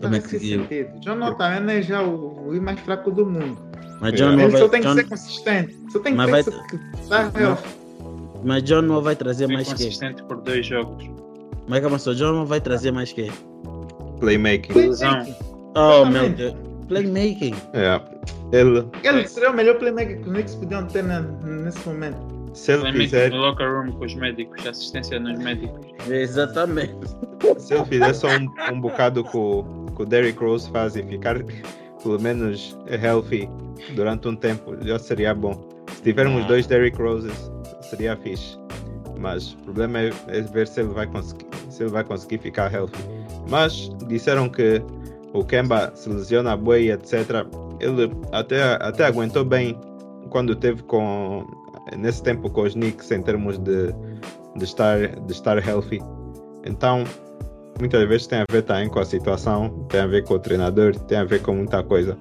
[0.00, 0.66] como é que sentido.
[1.00, 3.58] John Wall também não é já o, o mais fraco do mundo.
[4.00, 4.36] Mas John É.
[4.36, 5.78] não Ele vai, só tem que John, ser consistente.
[5.92, 6.50] Só tem que Mas vai- que
[8.42, 9.74] mas John não vai trazer Foi mais que.
[9.74, 11.04] consistente por dois jogos.
[11.68, 13.30] Mas calma só, John não vai trazer mais que.
[14.18, 14.72] Playmaking.
[14.72, 15.26] Lesão.
[15.76, 16.30] Oh meu.
[16.30, 16.54] Deus.
[16.88, 17.54] Playmaking.
[17.74, 18.00] É.
[18.52, 22.18] Ele, Ele seria o melhor playmaker que os Knicks podiam ter na- nesse momento.
[22.52, 25.86] se ele fizer, no locker room com os médicos, assistência nos médicos.
[26.08, 26.94] Exatamente.
[27.58, 31.36] se ele fizer só um, um bocado com, com o Derrick Rose faz e ficar
[32.02, 33.48] pelo menos healthy
[33.94, 35.68] durante um tempo, já seria bom.
[35.96, 36.48] Se tivermos Ah.
[36.48, 37.50] dois Derrick Roses,
[37.82, 38.58] seria fixe.
[39.18, 42.72] Mas o problema é, é ver se ele vai conseguir, se ele vai conseguir ficar
[42.72, 42.98] healthy.
[43.50, 44.82] Mas disseram que
[45.34, 47.44] o Kemba se lesiona bué e etc.
[47.80, 49.78] Ele até, até aguentou bem
[50.30, 51.46] quando teve com
[51.96, 53.92] nesse tempo com os Knicks em termos de,
[54.56, 56.00] de estar de estar healthy.
[56.64, 57.04] Então
[57.78, 60.94] muitas vezes tem a ver também com a situação, tem a ver com o treinador,
[60.94, 62.16] tem a ver com muita coisa.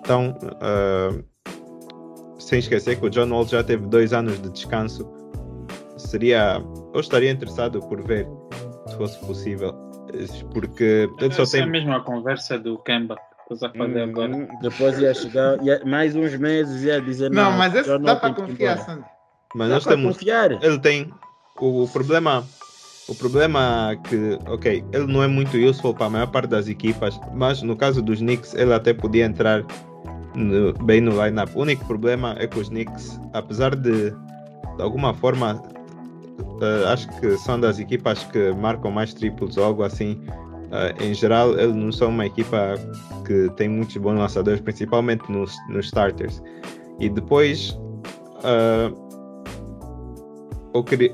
[0.00, 1.10] Então, ah,
[2.38, 5.08] sem esquecer que o John Wall já teve dois anos de descanso,
[5.96, 6.62] seria.
[6.92, 8.26] Eu estaria interessado por ver
[8.86, 9.72] se fosse possível,
[10.52, 11.72] porque ele só Essa é a tem.
[11.72, 13.16] mesma conversa do Kemba
[13.50, 14.36] estás a fazer agora.
[14.36, 17.58] Hum, Depois ia chegar, ia- mais uns meses ia dizer Não, não.
[17.58, 18.78] mas esse dá para confiar.
[18.78, 19.04] Sandy.
[19.54, 20.16] Mas Dá nós temos.
[20.16, 20.52] confiar.
[20.62, 21.12] Ele tem.
[21.60, 22.44] O, o problema.
[23.08, 27.20] O problema que, ok, ele não é muito useful para a maior parte das equipas,
[27.34, 29.64] mas no caso dos Knicks, ele até podia entrar
[30.36, 31.50] no- bem no lineup.
[31.54, 35.60] O único problema é que os Knicks, apesar de, de alguma forma,
[36.62, 40.24] eh, acho que são das equipas que marcam mais triplos ou algo assim,
[40.72, 42.74] eh, em geral, eles não são uma equipa
[43.26, 46.42] que tem muitos bons lançadores, principalmente nos, nos starters.
[46.98, 47.78] E depois,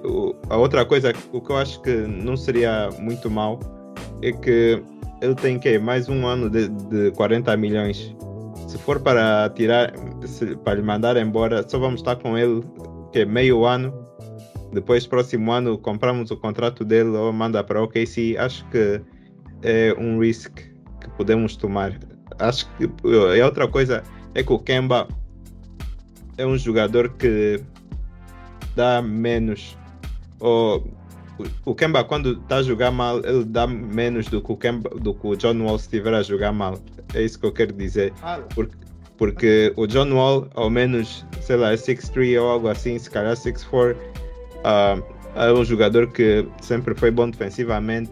[0.04, 3.58] o- a outra coisa, o que eu acho que não seria muito mal
[4.22, 4.82] é que
[5.20, 8.14] ele tem que mais um ano de, de 40 milhões.
[8.68, 9.92] Se for para tirar,
[10.24, 12.62] se- para lhe mandar embora, só vamos estar com ele
[13.12, 13.92] que meio ano.
[14.72, 18.36] Depois, próximo ano, compramos o contrato dele ou manda para o OKC.
[18.38, 19.00] Acho que
[19.62, 20.50] é um risk
[21.00, 21.92] que podemos tomar.
[22.38, 24.02] Acho que e outra coisa
[24.34, 25.08] é que o Kemba
[26.36, 27.60] é um jogador que
[28.76, 29.76] dá menos.
[30.40, 30.86] Ou,
[31.64, 35.12] o- Kemba, quando está a jogar mal, ele dá menos do que o, Kemba, do
[35.14, 36.78] que o John Wall se estiver a jogar mal.
[37.14, 38.12] É isso que eu quero dizer.
[38.16, 38.46] Fala.
[39.16, 43.34] Porque o John Wall, ao menos, sei lá, é 6'3 ou algo assim, se calhar
[43.34, 43.96] 6'4.
[44.62, 44.96] ah,
[45.34, 48.10] é um jogador que sempre foi bom defensivamente.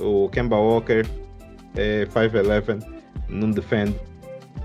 [0.00, 1.04] O Kemba Walker
[1.76, 2.84] é 5'11,
[3.28, 3.94] não defende.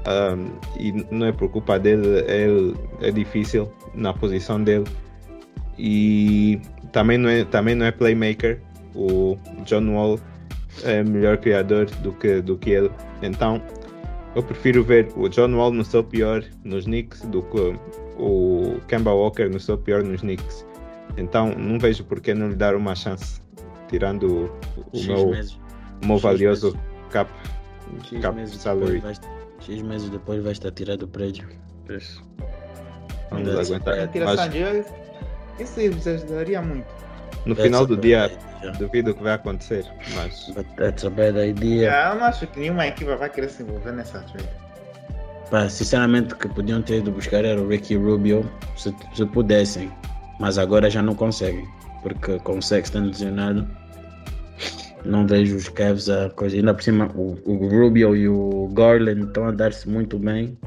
[0.07, 2.47] Um, e não é por culpa dele, é,
[3.07, 4.85] é difícil na posição dele.
[5.77, 6.61] E
[6.91, 8.59] também não é, também não é playmaker.
[8.95, 10.19] O John Wall
[10.83, 12.91] é melhor criador do que, do que ele.
[13.21, 13.61] Então
[14.35, 17.75] eu prefiro ver o John Wall no seu pior nos Knicks do que
[18.17, 20.65] o Kemba Walker no seu pior nos Knicks.
[21.17, 23.41] Então não vejo por que não lhe dar uma chance,
[23.87, 24.51] tirando
[24.93, 25.59] o, X meu, meses.
[26.03, 26.81] o meu valioso meses.
[27.11, 27.31] cap,
[28.03, 29.03] X cap meses salary.
[29.59, 31.47] X meses depois vai estar tirado do prédio.
[31.89, 32.23] Isso.
[33.31, 34.07] Vamos aguentar.
[34.09, 34.39] Tira Mas
[35.59, 36.87] Isso aí vos ajudaria muito.
[37.45, 38.31] no That's final do dia,
[38.61, 38.71] idea.
[38.73, 39.85] duvido que vai acontecer.
[40.15, 41.81] Mas But that's a bad idea.
[41.89, 44.47] Yeah, eu não acho que nenhuma equipa vai querer se envolver nessa trade.
[45.49, 49.91] Pá, sinceramente, o que podiam ter ido buscar era o Ricky Rubio, se, se pudessem.
[50.39, 51.65] Mas agora já não conseguem.
[52.01, 53.67] Porque com o Sexton lesionado,
[55.05, 56.55] não vejo os Cavs a coisa.
[56.55, 60.57] Ainda por cima, o, o Rubio e o Garland estão a dar-se muito bem.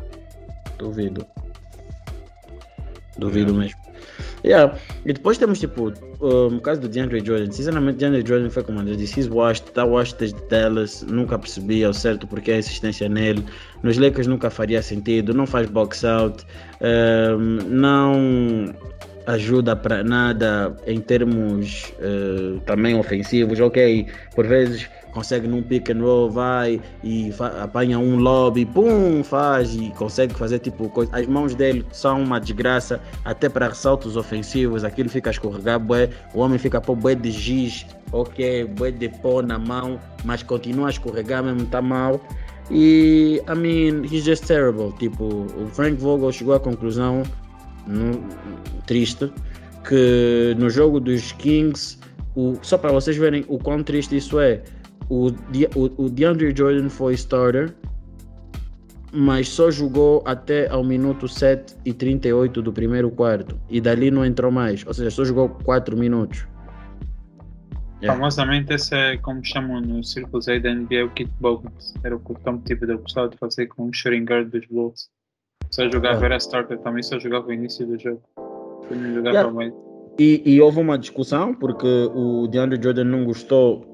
[0.78, 1.26] Duvido.
[3.18, 3.78] Duvido mesmo.
[4.44, 4.74] Yeah.
[5.04, 7.50] E depois temos tipo, um, o caso do DeAndre Jordan.
[7.50, 11.02] Sinceramente, DeAndre Jordan foi eu disse, he's washed, está washed desde Dallas.
[11.02, 13.44] Nunca percebi ao certo porque a insistência nele.
[13.82, 16.44] Nos Lakers nunca faria sentido, não faz box out,
[16.80, 18.74] um, não
[19.26, 23.60] ajuda para nada em termos uh, também ofensivos.
[23.60, 29.74] Ok, por vezes consegue num pick and roll, vai e apanha um lobby, pum, faz
[29.74, 31.10] e consegue fazer tipo coisa.
[31.14, 36.10] As mãos dele são uma desgraça, até para ressaltos ofensivos, aquilo fica a escorregar, bué,
[36.34, 40.88] o homem fica pôr bué de giz, ok, bué de pó na mão, mas continua
[40.88, 42.20] a escorregar mesmo, tá mal.
[42.70, 44.92] E, I mean, he's just terrible.
[44.96, 47.24] Tipo, o Frank Vogel chegou à conclusão,
[48.86, 49.32] triste,
[49.86, 51.98] que no jogo dos Kings,
[52.34, 54.62] o, só para vocês verem o quão triste isso é,
[55.08, 57.74] o, o, o DeAndre Jordan foi starter,
[59.12, 63.58] mas só jogou até ao minuto 7 e 38 do primeiro quarto.
[63.68, 66.46] E dali não entrou mais, ou seja, só jogou 4 minutos.
[68.00, 68.18] Yeah.
[68.18, 71.92] Famosamente, esse é como chamam no círculos aí da NBA o Bogans.
[72.02, 72.34] Era o que
[72.64, 75.10] tipo de gostava de fazer com o shooting guard dos Bulls.
[75.70, 78.20] Só jogava, era starter também, só jogava o início do jogo.
[78.90, 79.76] Não jogava yeah.
[80.18, 83.86] E, e, houve uma discussão porque o DeAndre Jordan não gostou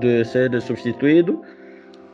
[0.00, 1.40] de ser substituído.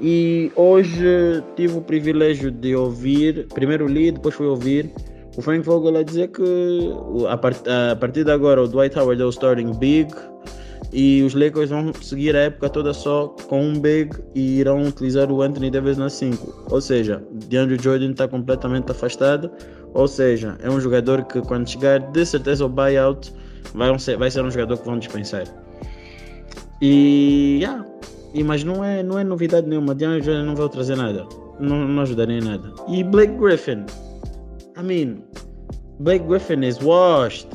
[0.00, 4.90] E hoje tive o privilégio de ouvir, primeiro li, depois fui ouvir
[5.36, 6.42] o Frank Vogel a dizer que
[7.28, 10.12] a, part, a partir de agora o Dwight Howard é o starting big
[10.92, 15.30] e os Lakers vão seguir a época toda só com um big e irão utilizar
[15.30, 16.66] o Anthony Davis na 5.
[16.70, 19.50] Ou seja, DeAndre Jordan está completamente afastado.
[19.92, 23.32] Ou seja, é um jogador que quando chegar de certeza ao buyout
[23.74, 25.44] vai ser, vai ser um jogador que vão dispensar.
[26.80, 27.84] E, yeah,
[28.32, 29.94] e mas não é, não é novidade nenhuma.
[29.94, 31.26] DeAndre Jordan não vai trazer nada.
[31.58, 32.72] Não, não ajudaria em nada.
[32.88, 33.84] E Blake Griffin.
[34.76, 35.22] I mean,
[36.00, 37.48] Blake Griffin is washed.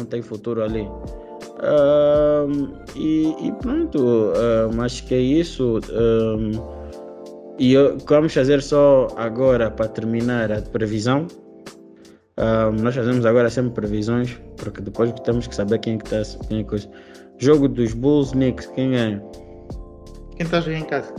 [0.00, 0.88] Não tem futuro ali.
[1.62, 5.80] Um, e, e, pronto, um, acho que é isso.
[5.92, 6.50] Um,
[7.58, 11.26] e eu, vamos fazer só agora para terminar a previsão.
[12.82, 16.38] nós fazemos agora sempre previsões, porque depois temos que saber quem é que está.
[16.48, 16.88] Quem é coisa.
[17.38, 19.22] Jogo dos Bulls, Knicks, quem ganha?
[20.36, 21.14] Quem está jogando em casa?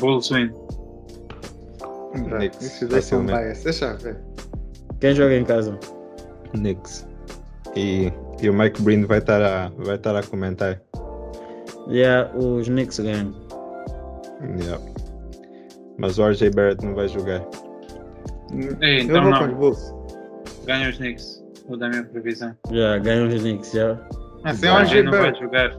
[0.00, 0.50] Bulls win.
[2.12, 2.62] Knicks.
[2.62, 3.62] Isso vai ser um bias.
[3.62, 4.23] Deixa ver.
[5.00, 5.78] Quem joga em casa?
[6.52, 7.06] Knicks.
[7.76, 10.80] E, e o Mike Breen vai estar a, vai estar a comentar.
[11.88, 13.34] Yeah, os Knicks ganham.
[14.60, 14.80] Yeah.
[15.98, 17.44] Mas o RJ Barrett não vai jogar.
[18.80, 19.38] Ei, então Eu vou não.
[19.38, 19.94] com os Bulls.
[20.66, 21.44] Ganha os Knicks.
[21.68, 22.54] Vou dar minha previsão.
[22.70, 24.00] Yeah, ganha os Knicks, yeah.
[24.44, 25.76] Ah, sem o RJ não vai jogar.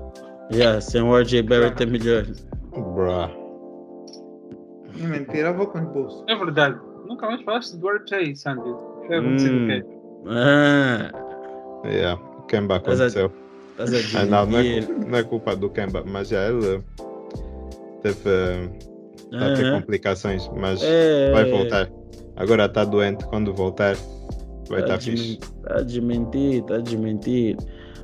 [0.52, 2.26] Yeah, sem o RJ Barrett é melhor.
[2.72, 3.30] Bruh.
[4.96, 6.24] Mentira, eu vou com os Bulls.
[6.28, 6.80] É verdade.
[7.08, 8.70] Nunca mais falaste do RJ, Sandy.
[9.08, 9.86] Quê?
[10.28, 11.12] Ah.
[11.86, 13.32] Yeah, o Kemba aconteceu.
[13.78, 16.82] Estás a, ah, não, não é, não é culpa do Kemba, mas já ele
[18.02, 18.30] teve
[19.34, 21.90] a ter complicações, mas é, vai voltar.
[22.38, 23.96] Agora está doente, quando voltar
[24.70, 25.40] vai estar tá, tá fixe.
[25.40, 27.58] Está a desmentir, está a desmentir.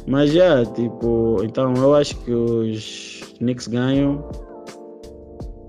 [0.08, 4.28] Mas já, tipo, então eu acho que os Knicks ganham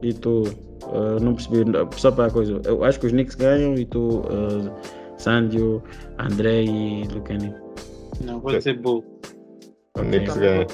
[0.03, 0.45] e tu
[0.85, 4.21] uh, não percebi, só para a coisa, eu acho que os Knicks ganham e tu
[4.21, 4.73] uh,
[5.23, 5.83] Sandio,
[6.19, 7.55] André e Lucani.
[8.25, 9.05] Não, vou dizer Bull.
[9.97, 10.11] Okay.
[10.11, 10.67] Knicks ganha.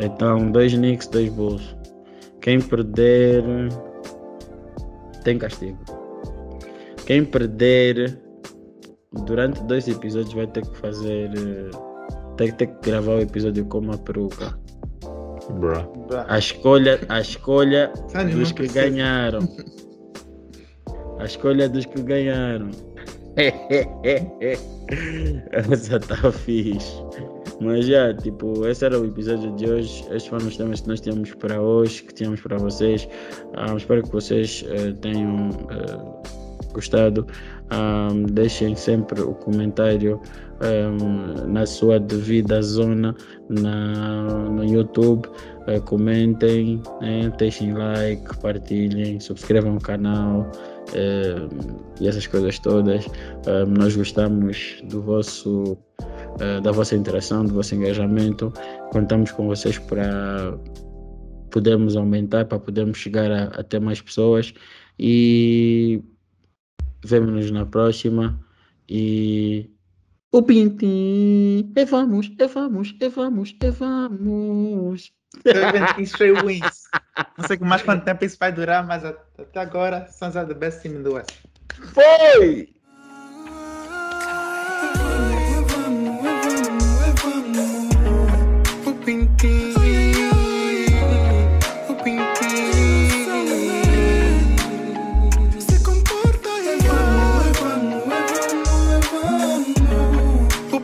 [0.00, 1.76] Então, dois Knicks, dois Bulls.
[2.40, 3.44] Quem perder
[5.22, 5.78] tem castigo.
[7.06, 8.18] Quem perder
[9.26, 11.30] durante dois episódios vai ter que fazer.
[12.36, 14.58] Tem que ter que gravar o episódio com uma peruca.
[15.60, 15.86] Bruh.
[16.26, 17.92] A escolha, a escolha
[18.32, 19.40] dos que ganharam.
[21.22, 22.68] A escolha dos que ganharam.
[25.52, 27.00] Essa tá fixe.
[27.60, 30.04] Mas já, tipo, esse era o episódio de hoje.
[30.10, 33.08] Estes foram os temas que nós tínhamos para hoje, que tínhamos para vocês.
[33.56, 36.22] Um, espero que vocês uh, tenham uh,
[36.72, 37.24] gostado.
[37.70, 40.20] Um, deixem sempre o comentário
[40.60, 43.14] um, na sua devida zona
[43.48, 45.28] na, no YouTube.
[45.68, 47.32] Uh, comentem, né?
[47.38, 50.50] deixem like, partilhem, subscrevam o canal.
[52.00, 53.06] E essas coisas todas.
[53.68, 58.52] Nós gostamos do vosso, uh, da vossa interação, do vosso engajamento.
[58.90, 60.58] Contamos com vocês para
[61.50, 64.52] podermos aumentar, para podermos chegar a, até mais pessoas.
[64.98, 66.02] E
[67.04, 68.38] vemo-nos na próxima.
[68.88, 69.70] E
[70.34, 75.21] o Pintim, e vamos, e vamos, e vamos, e vamos.
[76.04, 76.84] Straight wins.
[77.38, 80.82] Não sei mais quanto tempo isso vai durar, mas até agora, Suns are the best
[80.82, 81.40] team in the West.
[81.94, 82.72] Foi!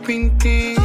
[0.09, 0.78] pintinho.